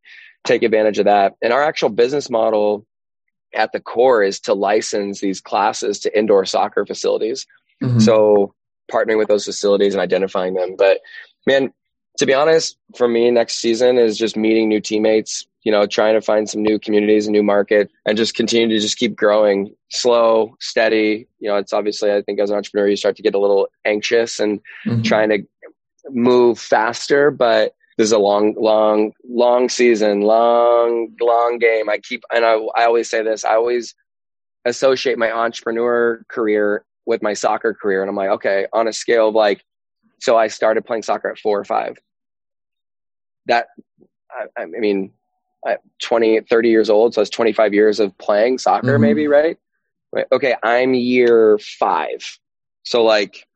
take 0.45 0.63
advantage 0.63 0.99
of 0.99 1.05
that. 1.05 1.35
And 1.43 1.53
our 1.53 1.63
actual 1.63 1.91
business 1.91 2.31
model 2.31 2.87
at 3.55 3.73
the 3.73 3.81
core 3.81 4.23
is 4.23 4.41
to 4.41 4.55
license 4.55 5.21
these 5.21 5.41
classes 5.41 5.99
to 6.01 6.19
indoor 6.19 6.45
soccer 6.45 6.87
facilities. 6.87 7.47
Mm-hmm. 7.83 8.01
So 8.01 8.55
partnering 8.91 9.19
with 9.19 9.29
those 9.29 9.45
facilities 9.45 9.95
and 9.95 10.01
identifying 10.01 10.55
them. 10.55 10.77
But 10.77 11.01
man, 11.47 11.73
to 12.19 12.27
be 12.27 12.35
honest, 12.35 12.77
for 12.97 13.09
me, 13.09 13.31
next 13.31 13.57
season 13.57 13.97
is 13.99 14.19
just 14.19 14.37
meeting 14.37 14.69
new 14.69 14.81
teammates, 14.81 15.47
you 15.63 15.73
know, 15.73 15.87
trying 15.87 16.15
to 16.15 16.21
find 16.21 16.49
some 16.49 16.63
new 16.63 16.79
communities, 16.79 17.27
a 17.27 17.31
new 17.31 17.43
market, 17.43 17.91
and 18.05 18.17
just 18.17 18.35
continue 18.35 18.69
to 18.69 18.81
just 18.81 18.99
keep 18.99 19.17
growing 19.17 19.75
slow, 19.91 20.57
steady. 20.61 21.29
You 21.39 21.49
know, 21.49 21.57
it's 21.57 21.73
obviously, 21.73 22.13
I 22.13 22.23
think 22.23 22.41
as 22.41 22.51
an 22.51 22.57
entrepreneur, 22.57 22.89
you 22.89 22.97
start 22.97 23.17
to 23.17 23.23
get 23.23 23.35
a 23.35 23.39
little 23.39 23.69
anxious 23.85 24.41
and 24.41 24.61
mm-hmm. 24.87 25.03
trying 25.03 25.31
to 25.31 25.39
move 26.11 26.59
faster, 26.59 27.31
but 27.31 27.75
this 28.01 28.07
is 28.07 28.13
a 28.13 28.19
long, 28.19 28.55
long, 28.55 29.13
long 29.29 29.69
season, 29.69 30.23
long, 30.23 31.15
long 31.21 31.59
game. 31.59 31.91
I 31.91 31.99
keep, 31.99 32.23
and 32.35 32.47
I, 32.47 32.55
I 32.75 32.87
always 32.87 33.11
say 33.11 33.23
this, 33.23 33.45
I 33.45 33.57
always 33.57 33.95
associate 34.65 35.19
my 35.19 35.31
entrepreneur 35.31 36.25
career 36.29 36.83
with 37.05 37.21
my 37.21 37.35
soccer 37.35 37.75
career. 37.75 38.01
And 38.01 38.09
I'm 38.09 38.17
like, 38.17 38.31
okay, 38.31 38.67
on 38.73 38.89
a 38.89 38.93
scale 38.95 39.29
of 39.29 39.35
like 39.35 39.63
So 40.19 40.39
I 40.39 40.47
started 40.49 40.87
playing 40.87 41.03
soccer 41.03 41.29
at 41.29 41.39
four 41.39 41.61
or 41.61 41.65
five. 41.67 41.99
That, 43.45 43.67
I, 44.31 44.63
I 44.63 44.65
mean, 44.65 45.13
20, 46.01 46.41
30 46.41 46.69
years 46.71 46.89
old. 46.89 47.13
So 47.13 47.21
it's 47.21 47.29
25 47.29 47.75
years 47.75 48.01
of 48.01 48.17
playing 48.17 48.57
soccer, 48.57 48.95
mm-hmm. 48.95 49.03
maybe, 49.03 49.29
right? 49.29 49.59
Right. 50.11 50.25
Okay. 50.33 50.55
I'm 50.63 50.95
year 50.95 51.59
five. 51.59 52.25
So 52.83 53.05
like, 53.05 53.47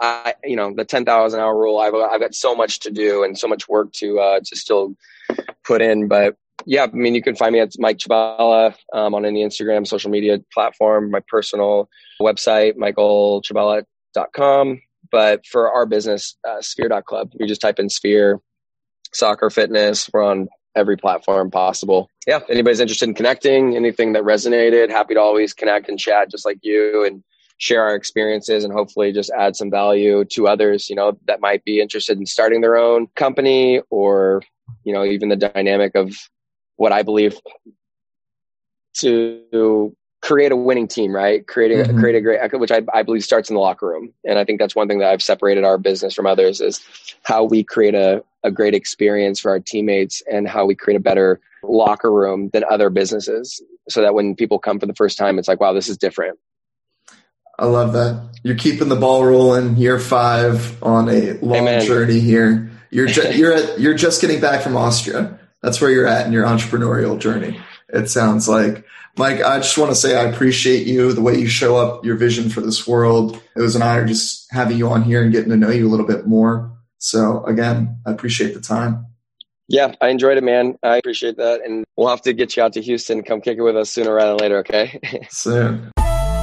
I, 0.00 0.34
you 0.44 0.56
know, 0.56 0.72
the 0.74 0.84
10,000 0.84 1.40
hour 1.40 1.56
rule, 1.56 1.78
I've, 1.78 1.94
I've 1.94 2.20
got 2.20 2.34
so 2.34 2.54
much 2.54 2.80
to 2.80 2.90
do 2.90 3.22
and 3.22 3.38
so 3.38 3.48
much 3.48 3.68
work 3.68 3.92
to, 3.94 4.20
uh, 4.20 4.40
to 4.44 4.56
still 4.56 4.94
put 5.64 5.82
in. 5.82 6.08
But 6.08 6.36
yeah, 6.66 6.84
I 6.84 6.86
mean, 6.88 7.14
you 7.14 7.22
can 7.22 7.36
find 7.36 7.52
me 7.52 7.60
at 7.60 7.72
Mike 7.78 7.98
Chabala 7.98 8.74
um, 8.92 9.14
on 9.14 9.24
any 9.24 9.44
Instagram, 9.44 9.86
social 9.86 10.10
media 10.10 10.38
platform, 10.52 11.10
my 11.10 11.20
personal 11.28 11.88
website, 12.20 12.76
michaelchabala.com. 12.76 14.82
But 15.10 15.46
for 15.46 15.72
our 15.72 15.86
business, 15.86 16.36
uh, 16.46 16.60
sphere.club, 16.60 17.32
you 17.38 17.46
just 17.46 17.60
type 17.60 17.78
in 17.78 17.88
sphere, 17.88 18.40
soccer, 19.12 19.48
fitness. 19.48 20.10
We're 20.12 20.24
on 20.24 20.48
every 20.76 20.96
platform 20.96 21.50
possible. 21.50 22.10
Yeah, 22.26 22.40
anybody's 22.48 22.80
interested 22.80 23.08
in 23.08 23.14
connecting, 23.14 23.74
anything 23.74 24.12
that 24.12 24.22
resonated, 24.22 24.90
happy 24.90 25.14
to 25.14 25.20
always 25.20 25.54
connect 25.54 25.88
and 25.88 25.98
chat 25.98 26.30
just 26.30 26.44
like 26.44 26.58
you 26.62 27.04
and 27.04 27.22
share 27.58 27.84
our 27.84 27.94
experiences 27.94 28.64
and 28.64 28.72
hopefully 28.72 29.12
just 29.12 29.30
add 29.36 29.56
some 29.56 29.70
value 29.70 30.24
to 30.24 30.48
others, 30.48 30.88
you 30.88 30.96
know, 30.96 31.18
that 31.26 31.40
might 31.40 31.64
be 31.64 31.80
interested 31.80 32.18
in 32.18 32.24
starting 32.24 32.60
their 32.60 32.76
own 32.76 33.08
company 33.16 33.80
or, 33.90 34.42
you 34.84 34.92
know, 34.92 35.04
even 35.04 35.28
the 35.28 35.36
dynamic 35.36 35.94
of 35.94 36.16
what 36.76 36.92
I 36.92 37.02
believe 37.02 37.36
to 38.94 39.94
create 40.20 40.52
a 40.52 40.56
winning 40.56 40.88
team, 40.88 41.14
right? 41.14 41.46
Creating 41.46 41.78
mm-hmm. 41.78 42.00
create 42.00 42.16
a 42.16 42.20
great, 42.20 42.60
which 42.60 42.72
I, 42.72 42.82
I 42.92 43.02
believe 43.02 43.24
starts 43.24 43.48
in 43.50 43.54
the 43.54 43.60
locker 43.60 43.86
room, 43.86 44.12
and 44.24 44.38
I 44.38 44.44
think 44.44 44.58
that's 44.58 44.74
one 44.74 44.88
thing 44.88 44.98
that 44.98 45.10
I've 45.10 45.22
separated 45.22 45.64
our 45.64 45.78
business 45.78 46.14
from 46.14 46.26
others 46.26 46.60
is 46.60 46.80
how 47.22 47.44
we 47.44 47.62
create 47.62 47.94
a 47.94 48.24
a 48.44 48.50
great 48.50 48.74
experience 48.74 49.40
for 49.40 49.50
our 49.50 49.58
teammates 49.58 50.22
and 50.30 50.48
how 50.48 50.64
we 50.64 50.74
create 50.74 50.96
a 50.96 51.02
better 51.02 51.40
locker 51.64 52.12
room 52.12 52.50
than 52.52 52.64
other 52.70 52.88
businesses, 52.88 53.60
so 53.88 54.00
that 54.00 54.14
when 54.14 54.36
people 54.36 54.58
come 54.58 54.78
for 54.78 54.86
the 54.86 54.94
first 54.94 55.18
time, 55.18 55.38
it's 55.38 55.48
like, 55.48 55.60
wow, 55.60 55.72
this 55.72 55.88
is 55.88 55.96
different. 55.96 56.38
I 57.58 57.66
love 57.66 57.92
that. 57.94 58.28
You're 58.42 58.56
keeping 58.56 58.88
the 58.88 58.96
ball 58.96 59.24
rolling. 59.24 59.76
Year 59.76 59.98
five 59.98 60.82
on 60.82 61.08
a 61.08 61.32
long 61.40 61.68
Amen. 61.68 61.84
journey 61.84 62.20
here. 62.20 62.70
You're 62.90 63.06
ju- 63.06 63.32
you're 63.34 63.52
at, 63.52 63.80
you're 63.80 63.94
just 63.94 64.20
getting 64.20 64.40
back 64.40 64.62
from 64.62 64.76
Austria. 64.76 65.38
That's 65.62 65.80
where 65.80 65.90
you're 65.90 66.06
at 66.06 66.26
in 66.26 66.32
your 66.32 66.44
entrepreneurial 66.44 67.18
journey. 67.18 67.60
It 67.88 68.08
sounds 68.08 68.48
like. 68.48 68.84
Mike, 69.16 69.42
I 69.42 69.56
just 69.56 69.76
want 69.76 69.90
to 69.90 69.96
say 69.96 70.16
I 70.16 70.30
appreciate 70.30 70.86
you, 70.86 71.12
the 71.12 71.20
way 71.20 71.36
you 71.36 71.48
show 71.48 71.76
up, 71.76 72.04
your 72.04 72.14
vision 72.14 72.50
for 72.50 72.60
this 72.60 72.86
world. 72.86 73.42
It 73.56 73.60
was 73.60 73.74
an 73.74 73.82
honor 73.82 74.06
just 74.06 74.46
having 74.52 74.78
you 74.78 74.88
on 74.88 75.02
here 75.02 75.20
and 75.20 75.32
getting 75.32 75.50
to 75.50 75.56
know 75.56 75.70
you 75.70 75.88
a 75.88 75.90
little 75.90 76.06
bit 76.06 76.28
more. 76.28 76.70
So 76.98 77.44
again, 77.44 77.98
I 78.06 78.12
appreciate 78.12 78.54
the 78.54 78.60
time. 78.60 79.06
Yeah, 79.66 79.94
I 80.00 80.08
enjoyed 80.08 80.38
it, 80.38 80.44
man. 80.44 80.78
I 80.84 80.98
appreciate 80.98 81.36
that. 81.36 81.62
And 81.64 81.84
we'll 81.96 82.08
have 82.08 82.22
to 82.22 82.32
get 82.32 82.56
you 82.56 82.62
out 82.62 82.72
to 82.74 82.80
Houston. 82.80 83.24
Come 83.24 83.40
kick 83.40 83.58
it 83.58 83.62
with 83.62 83.76
us 83.76 83.90
sooner 83.90 84.14
rather 84.14 84.30
than 84.30 84.38
later, 84.38 84.58
okay? 84.58 85.00
Soon. 85.30 85.90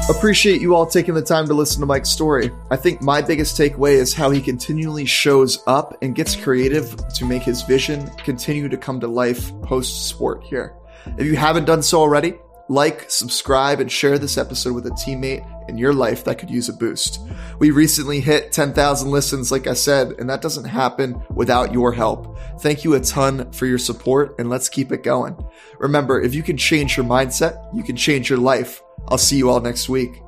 Appreciate 0.08 0.62
you 0.62 0.76
all 0.76 0.86
taking 0.86 1.16
the 1.16 1.22
time 1.22 1.48
to 1.48 1.56
listen 1.56 1.80
to 1.80 1.88
Mike's 1.88 2.10
story. 2.10 2.52
I 2.70 2.76
think 2.76 3.02
my 3.02 3.24
biggest 3.24 3.58
takeaway 3.58 3.94
is 3.94 4.14
how 4.14 4.30
he 4.30 4.40
continually 4.40 5.06
shows 5.06 5.64
up 5.66 5.98
and 6.04 6.14
gets 6.14 6.36
creative 6.36 6.96
to 7.16 7.26
make 7.26 7.42
his 7.42 7.64
vision 7.64 8.08
continue 8.18 8.70
to 8.70 8.78
come 8.78 9.00
to 9.00 9.08
life 9.08 9.52
post 9.62 10.08
sport 10.08 10.44
here. 10.44 10.76
If 11.18 11.26
you 11.26 11.36
haven't 11.36 11.66
done 11.66 11.82
so 11.82 12.00
already, 12.00 12.36
like, 12.70 13.10
subscribe, 13.10 13.80
and 13.80 13.92
share 13.92 14.20
this 14.20 14.38
episode 14.38 14.74
with 14.74 14.86
a 14.86 14.92
teammate 14.92 15.44
in 15.70 15.78
your 15.78 15.94
life 15.94 16.24
that 16.24 16.38
could 16.38 16.52
use 16.52 16.70
a 16.70 16.74
boost. 16.74 17.20
We 17.60 17.72
recently 17.72 18.20
hit 18.20 18.52
10,000 18.52 19.10
listens, 19.10 19.52
like 19.52 19.66
I 19.66 19.74
said, 19.74 20.14
and 20.20 20.30
that 20.30 20.42
doesn't 20.42 20.66
happen 20.66 21.22
without 21.34 21.74
your 21.74 21.92
help. 21.92 22.38
Thank 22.62 22.84
you 22.84 22.94
a 22.94 23.00
ton 23.00 23.52
for 23.52 23.66
your 23.66 23.78
support, 23.80 24.36
and 24.40 24.50
let's 24.50 24.70
keep 24.70 24.92
it 24.92 25.04
going. 25.04 25.36
Remember, 25.80 26.22
if 26.22 26.36
you 26.36 26.44
can 26.44 26.58
change 26.58 26.96
your 26.96 27.06
mindset, 27.06 27.74
you 27.74 27.84
can 27.84 27.96
change 27.96 28.30
your 28.30 28.40
life. 28.40 28.82
I'll 29.08 29.18
see 29.18 29.38
you 29.38 29.50
all 29.50 29.62
next 29.62 29.88
week. 29.90 30.22